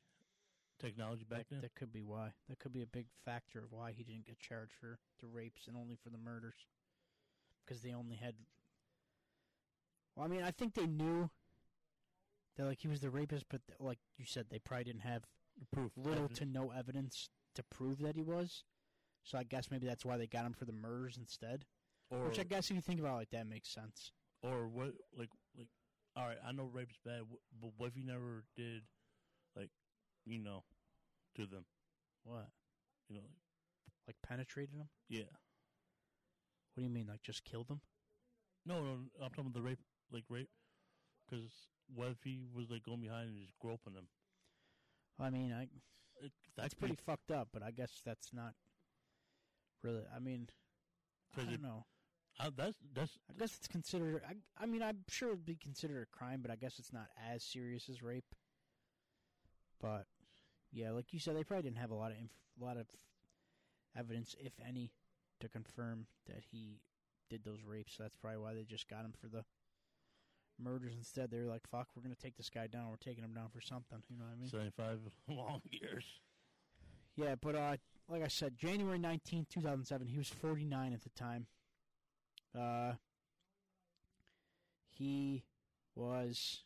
[0.82, 1.61] technology back that, then.
[1.61, 2.32] that could be why.
[2.49, 5.67] That could be a big factor of why he didn't get charged for the rapes
[5.67, 6.55] and only for the murders.
[7.65, 8.36] Because they only had.
[10.15, 11.29] Well, I mean, I think they knew
[12.57, 15.23] that like he was the rapist, but like you said, they probably didn't have
[15.71, 16.39] Proof, little evidence.
[16.39, 18.63] to no evidence to prove that he was.
[19.23, 21.65] So I guess maybe that's why they got him for the murders instead.
[22.09, 24.11] or Which I guess if you think about it like that makes sense.
[24.41, 25.67] or what like like.
[26.15, 27.21] All right, I know rape is bad,
[27.61, 28.82] but what if you never did,
[29.55, 29.69] like,
[30.25, 30.65] you know,
[31.36, 31.65] to them,
[32.23, 32.49] What?
[33.09, 33.29] you know,
[34.07, 34.89] Like penetrated them?
[35.09, 35.23] yeah.
[36.73, 37.07] What do you mean?
[37.07, 37.82] Like just killed them?
[38.65, 39.79] No, no, I'm talking about the rape,
[40.11, 40.49] like rape.
[41.25, 41.51] Because
[41.93, 44.07] what if he was like going behind and just groping them?
[45.19, 45.63] I mean, I
[46.23, 48.53] It, that's pretty fucked up, but I guess that's not
[49.84, 50.03] really.
[50.15, 50.47] I mean,
[51.34, 51.86] I 'Cause don't know.
[52.39, 54.21] I, that's that's I guess it's considered.
[54.27, 57.07] I, I mean, I'm sure it'd be considered a crime, but I guess it's not
[57.17, 58.36] as serious as rape.
[59.79, 60.05] But
[60.72, 62.88] yeah, like you said, they probably didn't have a lot of inf- a lot of
[63.97, 64.91] evidence, if any,
[65.39, 66.80] to confirm that he
[67.30, 67.93] did those rapes.
[67.97, 69.43] So that's probably why they just got him for the
[70.59, 71.32] murders instead.
[71.32, 72.89] They were like, "Fuck, we're gonna take this guy down.
[72.89, 74.49] We're taking him down for something." You know what I mean?
[74.49, 76.05] 75 long years.
[77.15, 81.47] Yeah, but uh, like I said, January nineteenth, 2007, he was 49 at the time.
[82.57, 82.93] Uh,
[84.89, 85.43] he
[85.95, 86.63] was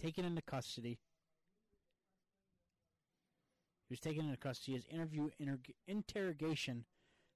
[0.00, 0.98] taken into custody.
[3.88, 4.72] He was taken into custody.
[4.76, 6.84] His interview inter- interrogation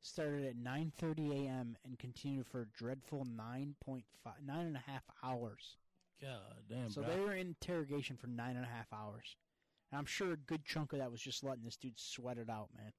[0.01, 1.77] started at 9:30 a.m.
[1.85, 4.03] and continued for a dreadful 9.5
[4.43, 5.77] nine and a half hours.
[6.21, 7.11] God damn, So bro.
[7.15, 9.37] they were in interrogation for nine and a half hours.
[9.91, 12.51] And I'm sure a good chunk of that was just letting this dude sweat it
[12.51, 12.93] out, man.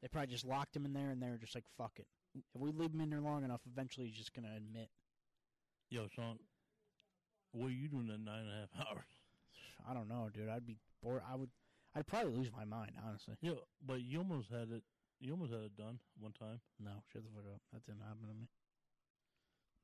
[0.00, 2.60] They probably just locked him in there, and they were just like, "Fuck it." If
[2.60, 4.90] we leave him in there long enough, eventually he's just gonna admit.
[5.90, 6.38] Yo, Sean,
[7.52, 9.04] what are you doing in nine and a half hours?
[9.86, 10.48] I don't know, dude.
[10.48, 11.22] I'd be bored.
[11.28, 11.50] I would.
[11.94, 13.36] I'd probably lose my mind, honestly.
[13.40, 14.82] Yo, but you almost had it.
[15.20, 16.60] You almost had it done one time.
[16.80, 17.60] No, shut the fuck up.
[17.72, 18.48] That didn't happen to me.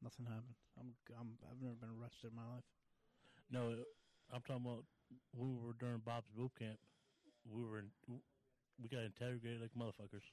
[0.02, 0.56] Nothing happened.
[0.78, 0.94] I'm.
[1.12, 1.28] I'm.
[1.44, 2.66] I've never been arrested in my life.
[3.50, 3.84] No, uh,
[4.32, 4.84] I'm talking about
[5.36, 6.78] we were during Bob's boot camp.
[7.44, 7.88] We were in,
[8.80, 10.24] we got interrogated like motherfuckers.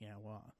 [0.00, 0.54] Yeah, well,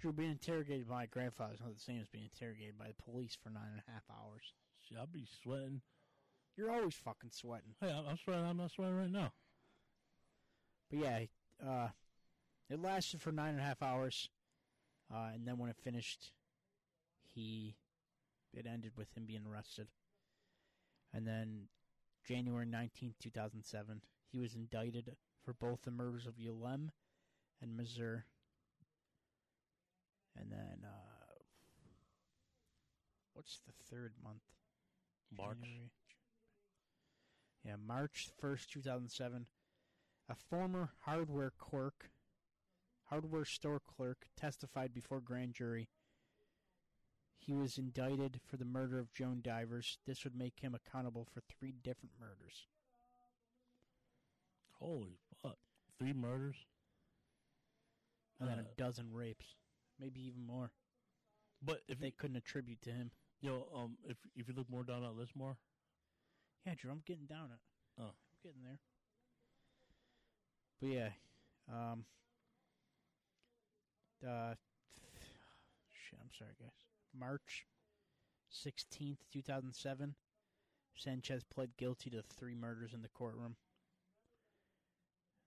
[0.00, 3.02] Drew being interrogated by my grandfather is not the same as being interrogated by the
[3.02, 4.54] police for nine and a half hours.
[4.82, 5.80] Shit, I'll be sweating.
[6.56, 7.74] You're always fucking sweating.
[7.80, 8.44] Hey, I'm I'm sweating.
[8.44, 9.32] I'm not sweating right now.
[10.90, 11.20] But yeah,
[11.66, 11.88] uh,
[12.70, 14.28] it lasted for nine and a half hours,
[15.12, 16.32] uh, and then when it finished,
[17.34, 17.76] he
[18.52, 19.88] it ended with him being arrested.
[21.12, 21.68] And then
[22.26, 26.90] January nineteenth, two thousand seven, he was indicted for both the murders of Yalem
[27.60, 28.22] and Missouri.
[30.36, 31.34] And then, uh,
[33.34, 34.42] what's the third month?
[35.36, 35.58] March.
[35.60, 35.90] January.
[37.64, 39.46] Yeah, March 1st, 2007.
[40.28, 42.10] A former hardware clerk,
[43.04, 45.88] hardware store clerk, testified before grand jury.
[47.36, 49.98] He was indicted for the murder of Joan Divers.
[50.06, 52.66] This would make him accountable for three different murders.
[54.78, 55.58] Holy fuck!
[55.98, 56.56] Three murders.
[58.40, 59.56] And then Uh, a dozen rapes.
[59.98, 60.72] Maybe even more.
[61.62, 63.12] But if They you, couldn't attribute to him.
[63.40, 65.58] yo, um, if if you look more down that list more,
[66.64, 67.60] Yeah, Drew, I'm getting down it.
[67.98, 68.06] Oh.
[68.08, 68.80] I'm getting there.
[70.80, 71.08] But yeah,
[71.72, 72.04] um,
[74.26, 74.54] uh,
[75.90, 76.70] shit, I'm sorry, guys.
[77.18, 77.66] March
[78.52, 80.14] 16th, 2007,
[80.96, 83.56] Sanchez pled guilty to three murders in the courtroom.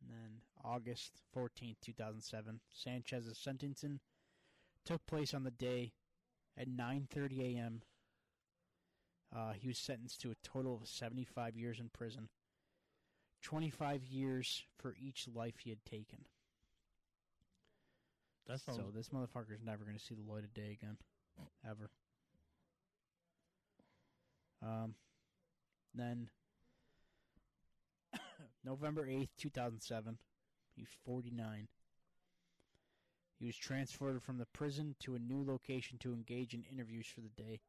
[0.02, 4.00] And then August 14th, 2007, Sanchez's sentencing
[4.86, 5.94] took place on the day
[6.58, 7.82] at 9:30 a.m.
[9.36, 12.30] Uh, he was sentenced to a total of 75 years in prison,
[13.42, 16.26] 25 years for each life he had taken.
[18.48, 18.78] that sounds.
[18.78, 20.98] So this motherfucker's never going to see the light of day again,
[21.66, 21.90] ever.
[24.62, 24.96] Um,
[25.94, 26.30] then
[28.66, 30.18] November 8th, 2007,
[30.76, 31.68] he's 49.
[33.40, 37.22] He was transferred from the prison to a new location to engage in interviews for
[37.22, 37.60] the day.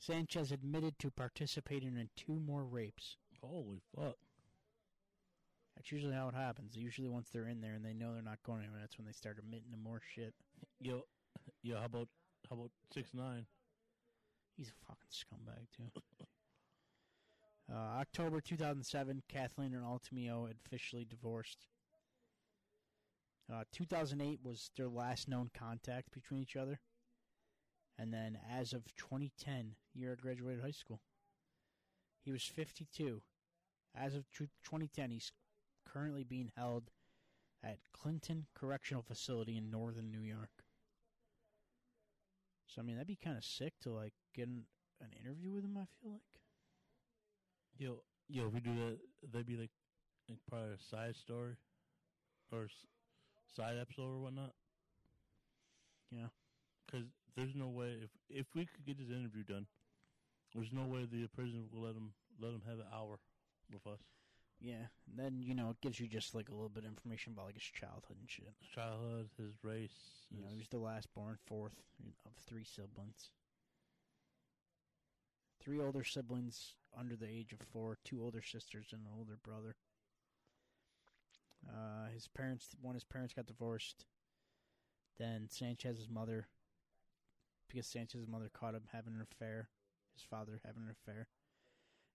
[0.00, 3.16] Sanchez admitted to participating in two more rapes.
[3.40, 4.16] holy fuck!
[5.78, 6.76] That's usually how it happens.
[6.76, 9.12] Usually, once they're in there and they know they're not going anywhere, that's when they
[9.12, 10.34] start admitting to more shit.
[10.80, 11.02] Yo,
[11.62, 12.08] yo, how about
[12.50, 13.46] how about six nine?
[14.56, 16.02] He's a fucking scumbag too.
[17.72, 21.68] uh, October 2007, Kathleen and Altemio had officially divorced.
[23.50, 26.80] Uh, 2008 was their last known contact between each other,
[27.96, 31.02] And then as of 2010, year I graduated high school,
[32.24, 33.22] he was 52.
[33.94, 35.32] As of 2010, he's
[35.92, 36.90] currently being held
[37.62, 40.64] at Clinton Correctional Facility in northern New York.
[42.66, 44.64] So I mean, that'd be kind of sick to like get an,
[45.00, 45.76] an interview with him.
[45.76, 46.22] I feel like.
[47.78, 48.98] Yo, yo, if we do that,
[49.32, 49.70] that'd be like,
[50.28, 51.56] like probably a side story,
[52.52, 52.86] or s-
[53.56, 54.52] side episode or whatnot.
[56.10, 56.28] Yeah.
[56.86, 57.06] Because
[57.36, 59.66] there's no way if if we could get this interview done,
[60.54, 63.18] there's no way the prison will let him let him have an hour
[63.72, 64.00] with us.
[64.60, 67.32] Yeah, and then you know it gives you just like a little bit of information
[67.32, 68.52] about like his childhood and shit.
[68.60, 70.26] His childhood, his race.
[70.30, 71.80] You know, his- he was the last born, fourth
[72.26, 73.30] of three siblings.
[75.60, 79.76] Three older siblings under the age of four, two older sisters, and an older brother.
[81.68, 84.06] Uh, his parents, when his parents got divorced,
[85.18, 86.48] then Sanchez's mother,
[87.68, 89.68] because Sanchez's mother caught him having an affair,
[90.14, 91.28] his father having an affair.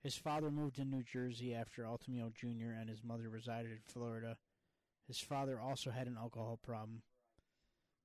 [0.03, 2.73] His father moved to New Jersey after Altemio Jr.
[2.77, 4.37] and his mother resided in Florida.
[5.07, 7.03] His father also had an alcohol problem.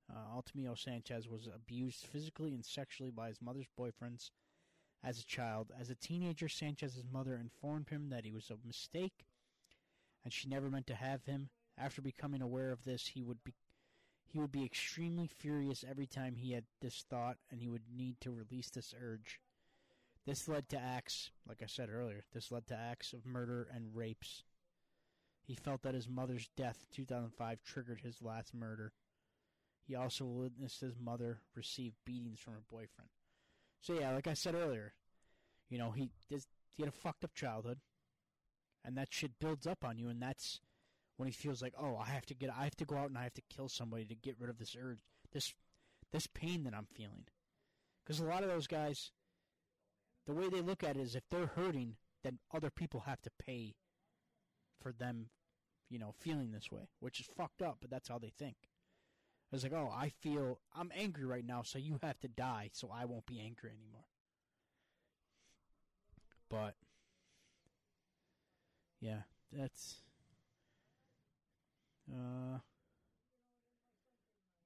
[0.09, 4.31] Uh, Altemio Sanchez was abused physically and sexually by his mother's boyfriends
[5.03, 5.73] as a child.
[5.79, 9.27] As a teenager, Sanchez's mother informed him that he was a mistake
[10.23, 11.51] and she never meant to have him.
[11.77, 13.55] After becoming aware of this, he would be
[14.25, 18.21] he would be extremely furious every time he had this thought and he would need
[18.21, 19.41] to release this urge.
[20.29, 23.97] This led to acts, like I said earlier, this led to acts of murder and
[23.97, 24.43] rapes.
[25.41, 28.93] He felt that his mother's death in 2005 triggered his last murder.
[29.87, 33.09] He also witnessed his mother receive beatings from her boyfriend.
[33.81, 34.93] So yeah, like I said earlier,
[35.71, 37.79] you know, he this, he had a fucked up childhood,
[38.85, 40.61] and that shit builds up on you, and that's
[41.17, 43.17] when he feels like, oh, I have to get, I have to go out and
[43.17, 44.99] I have to kill somebody to get rid of this urge,
[45.33, 45.55] this
[46.13, 47.25] this pain that I'm feeling.
[48.05, 49.11] Because a lot of those guys,
[50.29, 53.31] the way they look at it is, if they're hurting, then other people have to
[53.43, 53.75] pay
[54.79, 55.31] for them,
[55.89, 58.57] you know, feeling this way, which is fucked up, but that's how they think.
[59.51, 62.91] It's like, oh, I feel I'm angry right now, so you have to die, so
[62.95, 64.05] I won't be angry anymore.
[66.51, 66.75] But
[69.01, 70.03] yeah, that's
[72.13, 72.59] uh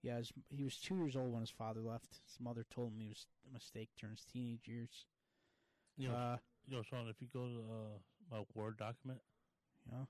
[0.02, 2.20] yeah, his, he was two years old when his father left.
[2.26, 5.06] His mother told him he was a mistake during his teenage years.
[5.96, 6.36] Yo, Uh,
[6.66, 7.98] yo, Sean, if you go to uh,
[8.30, 9.20] my Word document,
[9.90, 10.04] yeah,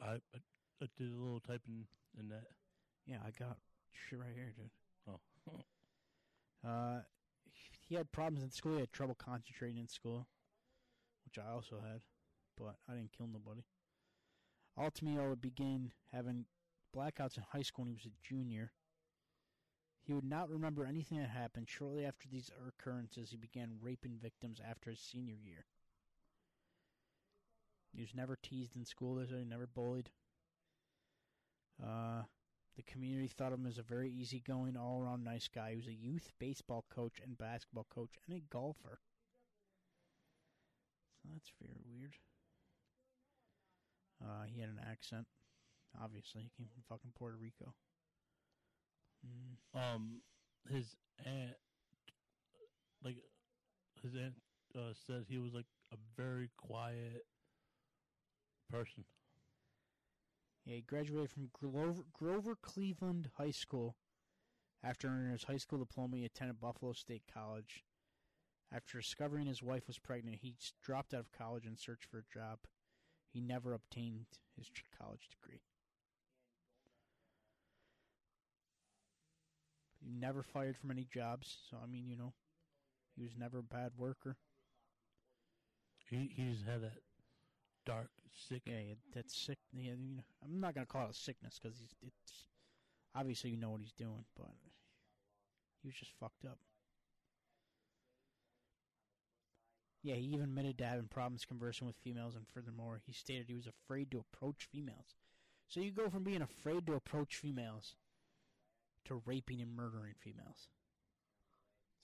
[0.00, 0.38] I, I
[0.80, 1.86] I did a little typing
[2.18, 2.44] in that.
[3.06, 3.56] yeah, I got
[3.92, 4.70] shit right here, dude.
[5.08, 5.20] Oh,
[6.64, 7.02] Uh,
[7.88, 8.74] he had problems in school.
[8.74, 10.28] He had trouble concentrating in school,
[11.24, 12.02] which I also had,
[12.56, 13.62] but I didn't kill nobody.
[14.78, 16.44] Altemio would begin having
[16.96, 18.70] blackouts in high school when he was a junior.
[20.04, 21.68] He would not remember anything that happened.
[21.68, 25.66] Shortly after these occurrences, he began raping victims after his senior year.
[27.94, 29.24] He was never teased in school.
[29.28, 30.10] Said he never bullied.
[31.80, 32.22] Uh,
[32.76, 35.70] the community thought of him as a very easygoing, all around nice guy.
[35.70, 39.00] He was a youth baseball coach and basketball coach and a golfer.
[41.22, 42.16] So that's very weird.
[44.20, 45.26] Uh, he had an accent.
[46.02, 47.74] Obviously, he came from fucking Puerto Rico.
[49.26, 49.80] Mm.
[49.80, 50.20] um,
[50.68, 51.56] his aunt,
[53.04, 53.16] like,
[54.02, 54.34] his aunt
[54.76, 57.24] uh, said he was like a very quiet
[58.70, 59.04] person.
[60.64, 63.96] Yeah, he graduated from Grover, Grover Cleveland High School.
[64.84, 67.84] After earning his high school diploma, he attended Buffalo State College.
[68.74, 72.34] After discovering his wife was pregnant, he dropped out of college and searched for a
[72.34, 72.60] job.
[73.32, 74.26] He never obtained
[74.56, 75.60] his college degree.
[80.02, 82.34] He never fired from any jobs, so I mean, you know,
[83.16, 84.36] he was never a bad worker.
[86.10, 86.98] He he just had that
[87.86, 88.10] dark,
[88.48, 88.62] sick.
[88.66, 89.58] Yeah, yeah that's sick.
[89.72, 92.44] Yeah, you know, I'm not gonna call it a sickness because he's it's
[93.14, 94.50] obviously you know what he's doing, but
[95.82, 96.58] he was just fucked up.
[100.02, 103.54] Yeah, he even admitted to having problems conversing with females, and furthermore, he stated he
[103.54, 105.14] was afraid to approach females.
[105.68, 107.94] So you go from being afraid to approach females
[109.06, 110.68] to raping and murdering females.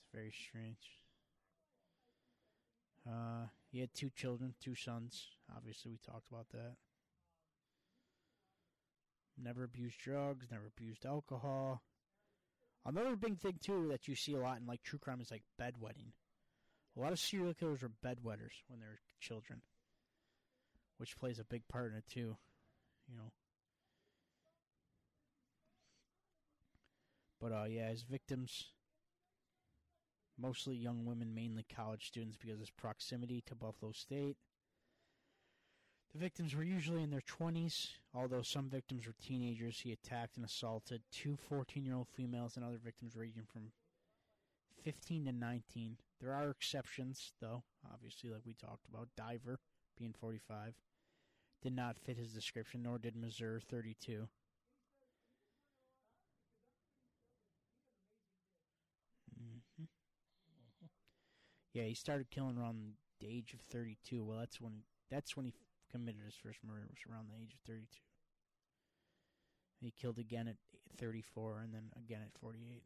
[0.01, 0.99] It's very strange.
[3.07, 5.27] Uh, he had two children, two sons.
[5.55, 6.75] Obviously, we talked about that.
[9.41, 11.81] Never abused drugs, never abused alcohol.
[12.85, 15.43] Another big thing too that you see a lot in like true crime is like
[15.59, 16.11] bedwetting.
[16.97, 19.61] A lot of serial killers were bedwetters when they were children,
[20.97, 22.35] which plays a big part in it too.
[23.07, 23.31] You know.
[27.39, 28.71] But uh, yeah, his victims
[30.41, 34.37] Mostly young women, mainly college students, because of his proximity to Buffalo State.
[36.13, 39.81] The victims were usually in their 20s, although some victims were teenagers.
[39.81, 43.73] He attacked and assaulted two 14 year old females and other victims ranging from
[44.83, 45.97] 15 to 19.
[46.21, 47.63] There are exceptions, though,
[47.93, 49.09] obviously, like we talked about.
[49.17, 49.59] Diver,
[49.97, 50.73] being 45,
[51.61, 54.29] did not fit his description, nor did Missouri 32.
[61.79, 64.21] Yeah, he started killing around the age of 32.
[64.21, 65.53] Well, that's when that's when he
[65.89, 66.83] committed his first murder.
[66.89, 67.87] Was around the age of 32.
[69.79, 70.57] He killed again at
[70.97, 72.83] 34, and then again at 48.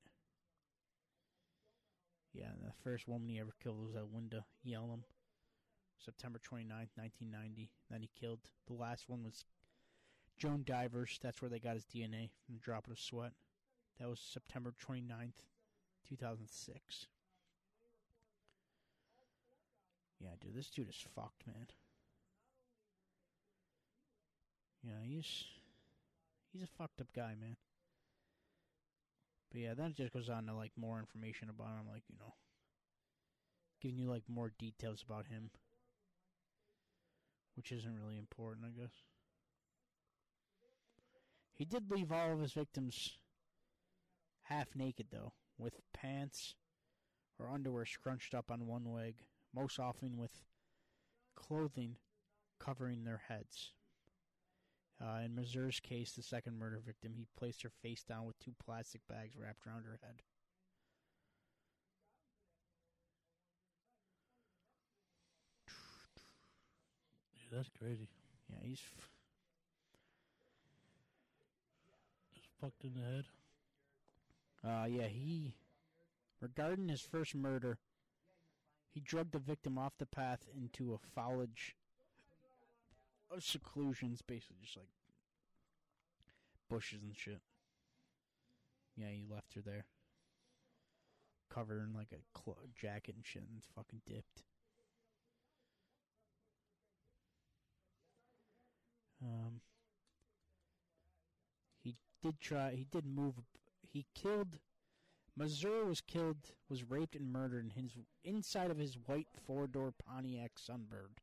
[2.33, 5.01] Yeah, the first woman he ever killed was uh, at Linda Yalem,
[5.97, 7.71] September 29th, 1990.
[7.89, 8.41] Then he killed.
[8.67, 9.45] The last one was
[10.37, 11.19] Joan Divers.
[11.19, 13.31] That's where they got his DNA from the droplet of sweat.
[13.99, 15.41] That was September 29th,
[16.07, 17.07] 2006.
[20.23, 21.67] Yeah, dude, this dude is fucked, man.
[24.81, 25.43] Yeah, he's
[26.51, 27.57] he's a fucked up guy, man.
[29.51, 32.15] But yeah, then it just goes on to like more information about him, like you
[32.17, 32.33] know,
[33.81, 35.49] giving you like more details about him,
[37.55, 38.93] which isn't really important, I guess.
[41.53, 43.17] He did leave all of his victims
[44.43, 46.55] half naked, though, with pants
[47.37, 49.15] or underwear scrunched up on one leg,
[49.53, 50.43] most often with
[51.35, 51.97] clothing
[52.59, 53.73] covering their heads.
[55.01, 58.53] Uh, in Missouri's case, the second murder victim, he placed her face down with two
[58.63, 60.21] plastic bags wrapped around her head.
[67.35, 68.07] Yeah, that's crazy.
[68.49, 68.81] Yeah, he's.
[68.97, 69.09] F-
[72.33, 73.25] Just fucked in the head.
[74.63, 75.55] Uh, yeah, he.
[76.41, 77.79] Regarding his first murder,
[78.93, 81.75] he drugged the victim off the path into a foliage
[83.35, 84.89] of seclusions, basically just like
[86.69, 87.41] bushes and shit.
[88.95, 89.85] Yeah, he left her there.
[91.51, 94.43] Covered in like a clo- jacket and shit and fucking dipped.
[99.23, 99.61] Um,
[101.81, 103.35] he did try, he did move,
[103.81, 104.57] he killed,
[105.35, 107.91] Missouri was killed, was raped and murdered in his,
[108.23, 111.19] inside of his white four-door Pontiac Sunbird.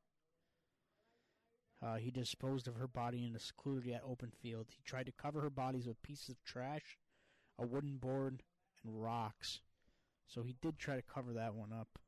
[1.83, 4.67] Uh, he disposed of her body in a secluded yet open field.
[4.71, 6.99] He tried to cover her bodies with pieces of trash,
[7.59, 8.43] a wooden board,
[8.85, 9.61] and rocks.
[10.27, 11.99] So he did try to cover that one up.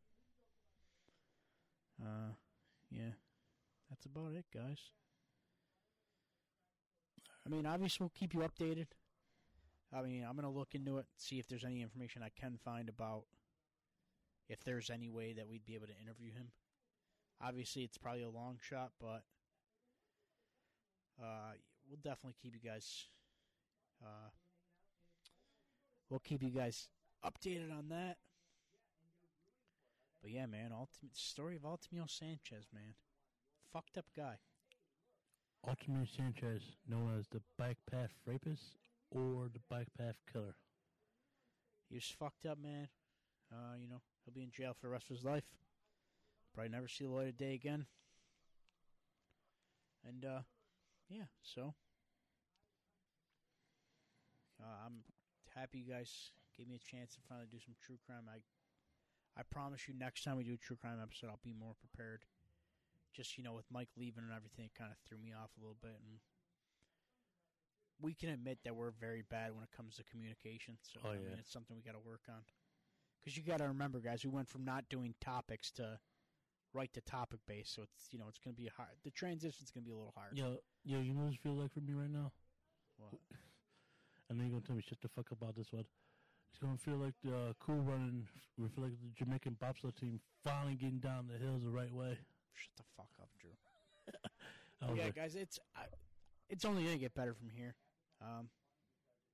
[2.02, 2.34] Uh,
[2.90, 3.12] yeah.
[3.88, 4.78] That's about it, guys.
[7.44, 8.86] I mean, obviously, we'll keep you updated.
[9.94, 12.58] I mean, I'm going to look into it, see if there's any information I can
[12.64, 13.24] find about
[14.48, 16.48] if there's any way that we'd be able to interview him.
[17.40, 19.22] Obviously, it's probably a long shot, but
[21.20, 21.52] uh,
[21.88, 23.06] we'll definitely keep you guys.
[24.02, 24.30] Uh,
[26.08, 26.88] we'll keep you guys
[27.24, 28.16] updated on that.
[30.22, 32.94] But yeah, man, ultimate story of Altamiro Sanchez, man,
[33.72, 34.36] fucked up guy.
[35.66, 38.76] Ultimate Sanchez, known as the bike path rapist
[39.14, 40.56] or the bike path killer.
[41.88, 42.88] He was fucked up, man.
[43.52, 45.44] Uh, you know, he'll be in jail for the rest of his life.
[46.54, 47.86] Probably never see the light of day again.
[50.06, 50.40] And uh,
[51.08, 51.74] yeah, so
[54.60, 55.04] uh, I'm
[55.54, 58.24] happy you guys gave me a chance to finally do some true crime.
[58.28, 58.40] I
[59.38, 62.24] I promise you, next time we do a true crime episode, I'll be more prepared.
[63.16, 65.60] Just you know, with Mike leaving and everything, it kind of threw me off a
[65.60, 66.20] little bit, and
[68.02, 70.76] we can admit that we're very bad when it comes to communication.
[70.82, 71.20] So Oh, I yeah.
[71.20, 72.42] mean, it's something we got to work on.
[73.22, 76.00] Because you got to remember, guys, we went from not doing topics to
[76.74, 77.70] right to topic base.
[77.74, 78.96] So it's you know it's going to be hard.
[79.04, 80.36] The transition's going to be a little hard.
[80.36, 82.32] Yo, yo, you know what it feels like for me right now?
[82.98, 83.12] What?
[84.30, 85.84] And then you're gonna tell me shut the fuck up about this one.
[86.48, 88.26] It's gonna feel like the uh, cool running.
[88.56, 92.16] We feel like the Jamaican bobsled team finally getting down the hills the right way.
[92.54, 93.50] Shut the fuck up, Drew.
[94.96, 95.82] Yeah, like, guys, it's I,
[96.48, 97.74] it's only going to get better from here.
[98.22, 98.48] Um,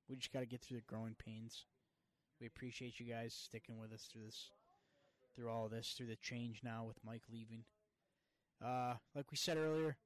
[0.09, 1.65] we just got to get through the growing pains.
[2.41, 4.49] We appreciate you guys sticking with us through this,
[5.35, 7.63] through all this, through the change now with Mike leaving.
[8.63, 9.97] Uh, like we said earlier,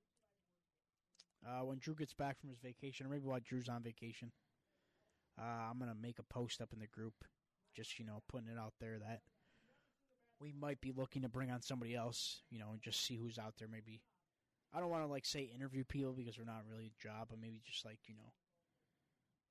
[1.45, 4.31] uh, when Drew gets back from his vacation, or maybe while Drew's on vacation,
[5.39, 7.14] uh, I'm gonna make a post up in the group,
[7.76, 9.22] just you know, putting it out there that
[10.39, 13.39] we might be looking to bring on somebody else, you know, and just see who's
[13.39, 13.68] out there.
[13.68, 14.01] Maybe
[14.73, 17.39] I don't want to like say interview people because we're not really a job, but
[17.39, 18.34] maybe just like you know,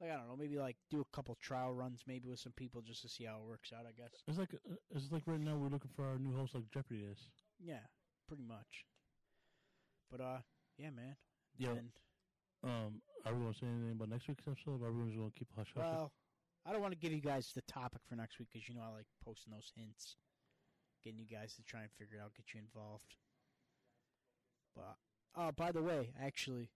[0.02, 2.82] like I don't know, maybe like do a couple trial runs, maybe with some people
[2.82, 3.86] just to see how it works out.
[3.88, 4.10] I guess.
[4.26, 7.04] It's like uh, it's like right now we're looking for our new host, like Jeopardy
[7.10, 7.18] is.
[7.58, 7.86] Yeah,
[8.28, 8.84] pretty much.
[10.10, 10.38] But uh,
[10.76, 11.16] yeah, man.
[11.56, 11.70] Yeah.
[11.70, 11.90] And,
[12.64, 14.82] Um, are we gonna say anything about next week's episode?
[14.82, 15.84] Or are we just gonna keep hush hush?
[15.84, 16.12] well,
[16.66, 18.82] I don't want to give you guys the topic for next week because you know
[18.82, 20.16] I like posting those hints,
[21.02, 23.16] getting you guys to try and figure it out, get you involved.
[24.74, 24.96] But
[25.34, 26.70] uh, by the way, actually,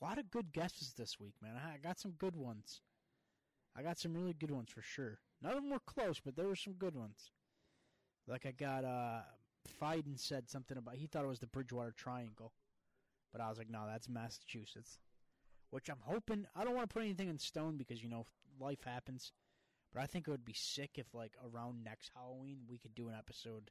[0.00, 1.54] a lot of good guesses this week, man.
[1.56, 2.80] I got some good ones.
[3.76, 5.18] I got some really good ones for sure.
[5.42, 7.30] None of them were close, but there were some good ones.
[8.26, 9.20] Like I got uh
[9.80, 12.52] Fiden said something about he thought it was the Bridgewater Triangle.
[13.32, 14.98] But I was like, no, that's Massachusetts.
[15.70, 18.26] Which I'm hoping I don't want to put anything in stone because, you know,
[18.58, 19.32] life happens.
[19.92, 23.08] But I think it would be sick if like around next Halloween we could do
[23.08, 23.70] an episode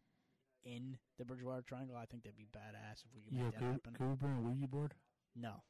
[0.63, 1.95] in the Bridgewater Triangle.
[1.95, 3.93] I think that'd be badass if we could yeah, make that could, happen.
[3.93, 4.93] could we bring a Ouija board?
[5.35, 5.63] No.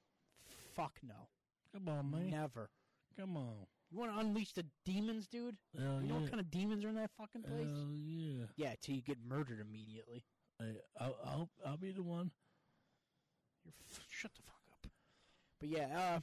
[0.75, 1.29] Fuck no.
[1.73, 2.29] Come on, man.
[2.29, 2.69] Never.
[3.17, 3.65] Come on.
[3.91, 5.55] You want to unleash the demons, dude?
[5.77, 6.21] Hell You know yeah.
[6.21, 7.65] what kind of demons are in that fucking place?
[7.65, 8.45] Hell yeah.
[8.57, 10.25] yeah, till you get murdered immediately.
[10.59, 12.31] Hey, I'll, I'll I'll be the one.
[13.63, 14.89] You're f- shut the fuck up.
[15.59, 16.19] But yeah, uh,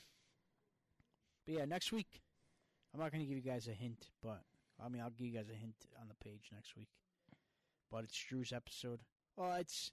[1.46, 2.22] but yeah, next week
[2.92, 4.40] I'm not gonna give you guys a hint, but
[4.82, 6.88] I mean I'll give you guys a hint on the page next week.
[7.90, 9.00] But it's Drew's episode.
[9.36, 9.92] Well, it's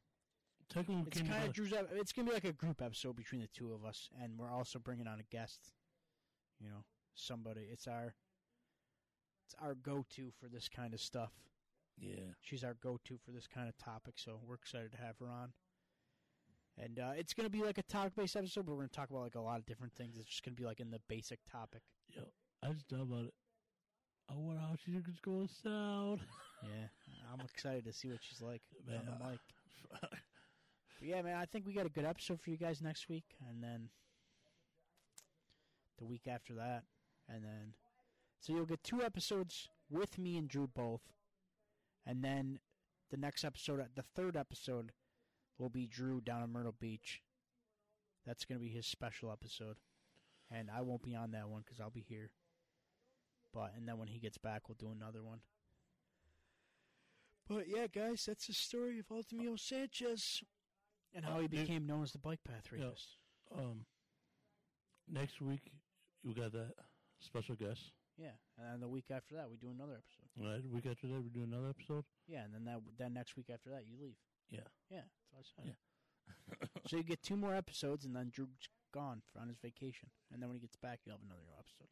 [0.76, 1.54] It's kind of.
[1.54, 1.74] Drew's.
[1.74, 4.52] ep- It's gonna be like a group episode between the two of us, and we're
[4.52, 5.72] also bringing on a guest.
[6.60, 6.84] You know,
[7.16, 7.62] somebody.
[7.72, 8.14] It's our
[9.46, 11.32] it's our go-to for this kind of stuff.
[11.98, 12.34] Yeah.
[12.42, 15.54] She's our go-to for this kind of topic, so we're excited to have her on.
[16.78, 19.36] And uh, it's gonna be like a topic-based episode, but we're gonna talk about like
[19.36, 20.18] a lot of different things.
[20.18, 21.82] It's just gonna be like in the basic topic.
[22.16, 22.22] Yo,
[22.64, 23.34] I just thought about it.
[24.30, 26.20] I wonder how she's to sound.
[26.64, 26.88] Yeah,
[27.34, 29.40] I'm excited to see what she's like on the Man, mic.
[31.02, 33.64] Yeah, man, I think we got a good episode for you guys next week, and
[33.64, 33.90] then
[35.98, 36.84] the week after that,
[37.30, 37.74] and then
[38.42, 41.14] so you'll get two episodes with me and Drew both,
[42.06, 42.60] and then
[43.12, 44.92] the next episode, the third episode,
[45.58, 47.22] will be Drew down in Myrtle Beach.
[48.26, 49.78] That's going to be his special episode,
[50.52, 52.32] and I won't be on that one because I'll be here.
[53.54, 55.40] But and then when he gets back, we'll do another one.
[57.48, 60.44] But yeah, guys, that's the story of Altemio Sanchez
[61.14, 62.90] and how he became known as the bike path Yeah.
[63.56, 63.86] um,
[65.08, 65.72] next week
[66.24, 66.74] we got that
[67.20, 67.92] special guest.
[68.18, 70.28] Yeah, and then the week after that, we do another episode.
[70.36, 72.04] Right, week after that we do another episode.
[72.28, 74.18] Yeah, and then that then next week after that, you leave.
[74.50, 74.68] Yeah.
[74.90, 75.76] Yeah, that's what I said.
[76.60, 76.68] Yeah.
[76.88, 80.42] so you get two more episodes, and then Drew's gone for, on his vacation, and
[80.42, 81.88] then when he gets back, you'll have another episode.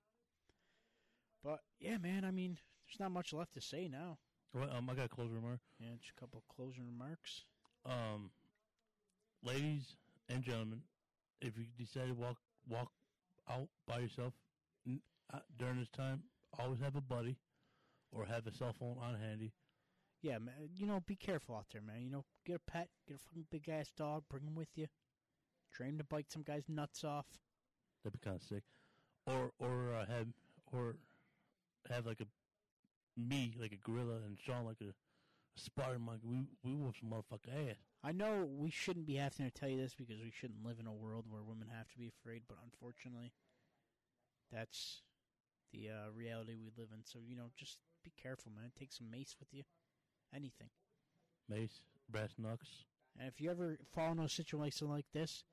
[1.43, 4.17] But yeah, man, I mean, there's not much left to say now.
[4.53, 5.59] Well, um, I got a closing remark.
[5.79, 7.45] Yeah, just a couple closing remarks.
[7.85, 8.31] Um,
[9.43, 9.95] ladies
[10.29, 10.81] and gentlemen,
[11.41, 12.37] if you decide to walk
[12.69, 12.91] walk
[13.49, 14.33] out by yourself
[15.33, 16.23] uh, during this time,
[16.59, 17.37] always have a buddy
[18.11, 19.53] or have a cell phone on handy.
[20.21, 22.01] Yeah, man, you know, be careful out there, man.
[22.01, 24.87] You know, get a pet, get a fucking big ass dog, bring him with you,
[25.71, 27.27] train him to bite some guy's nuts off.
[28.03, 28.63] That'd be kind of sick.
[29.25, 30.27] Or or uh, have
[30.71, 30.95] or
[31.89, 32.25] have like a
[33.19, 36.25] me like a gorilla and Sean like a, a Spartan monkey.
[36.25, 37.77] We we whoop some motherfucker ass.
[38.03, 40.87] I know we shouldn't be having to tell you this because we shouldn't live in
[40.87, 43.33] a world where women have to be afraid, but unfortunately,
[44.51, 45.01] that's
[45.73, 47.03] the uh, reality we live in.
[47.03, 48.71] So you know, just be careful, man.
[48.77, 49.63] Take some mace with you,
[50.33, 50.69] anything.
[51.49, 52.85] Mace, brass knucks.
[53.19, 55.43] And if you ever fall into a situation like this,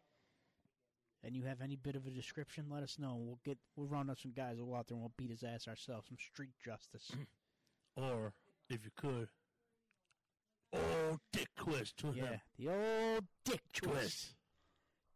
[1.24, 3.16] and you have any bit of a description, let us know.
[3.18, 4.56] We'll get we'll round up some guys.
[4.58, 6.08] We'll go out there and we'll beat his ass ourselves.
[6.08, 7.10] Some street justice.
[7.96, 8.32] Or
[8.68, 9.28] if you could,
[11.14, 12.40] oh dick twist to yeah, him.
[12.58, 13.92] the old dick twist.
[13.94, 14.34] Twist.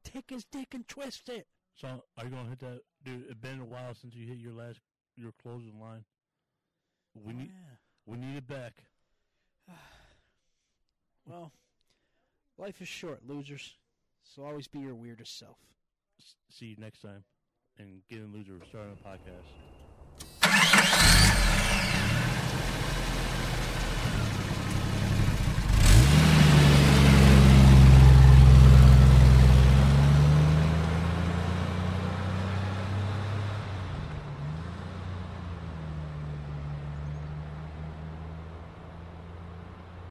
[0.04, 1.46] Take his dick and twist it.
[1.74, 3.24] So are you gonna hit that, dude?
[3.28, 4.80] It's been a while since you hit your last
[5.16, 6.04] your closing line.
[7.14, 7.76] We Oh, need yeah.
[8.06, 8.74] we need it back.
[11.26, 11.52] Well,
[12.56, 13.76] life is short, losers.
[14.24, 15.58] So always be your weirdest self.
[16.18, 17.24] S- see you next time,
[17.78, 19.44] and get in loser starting a podcast.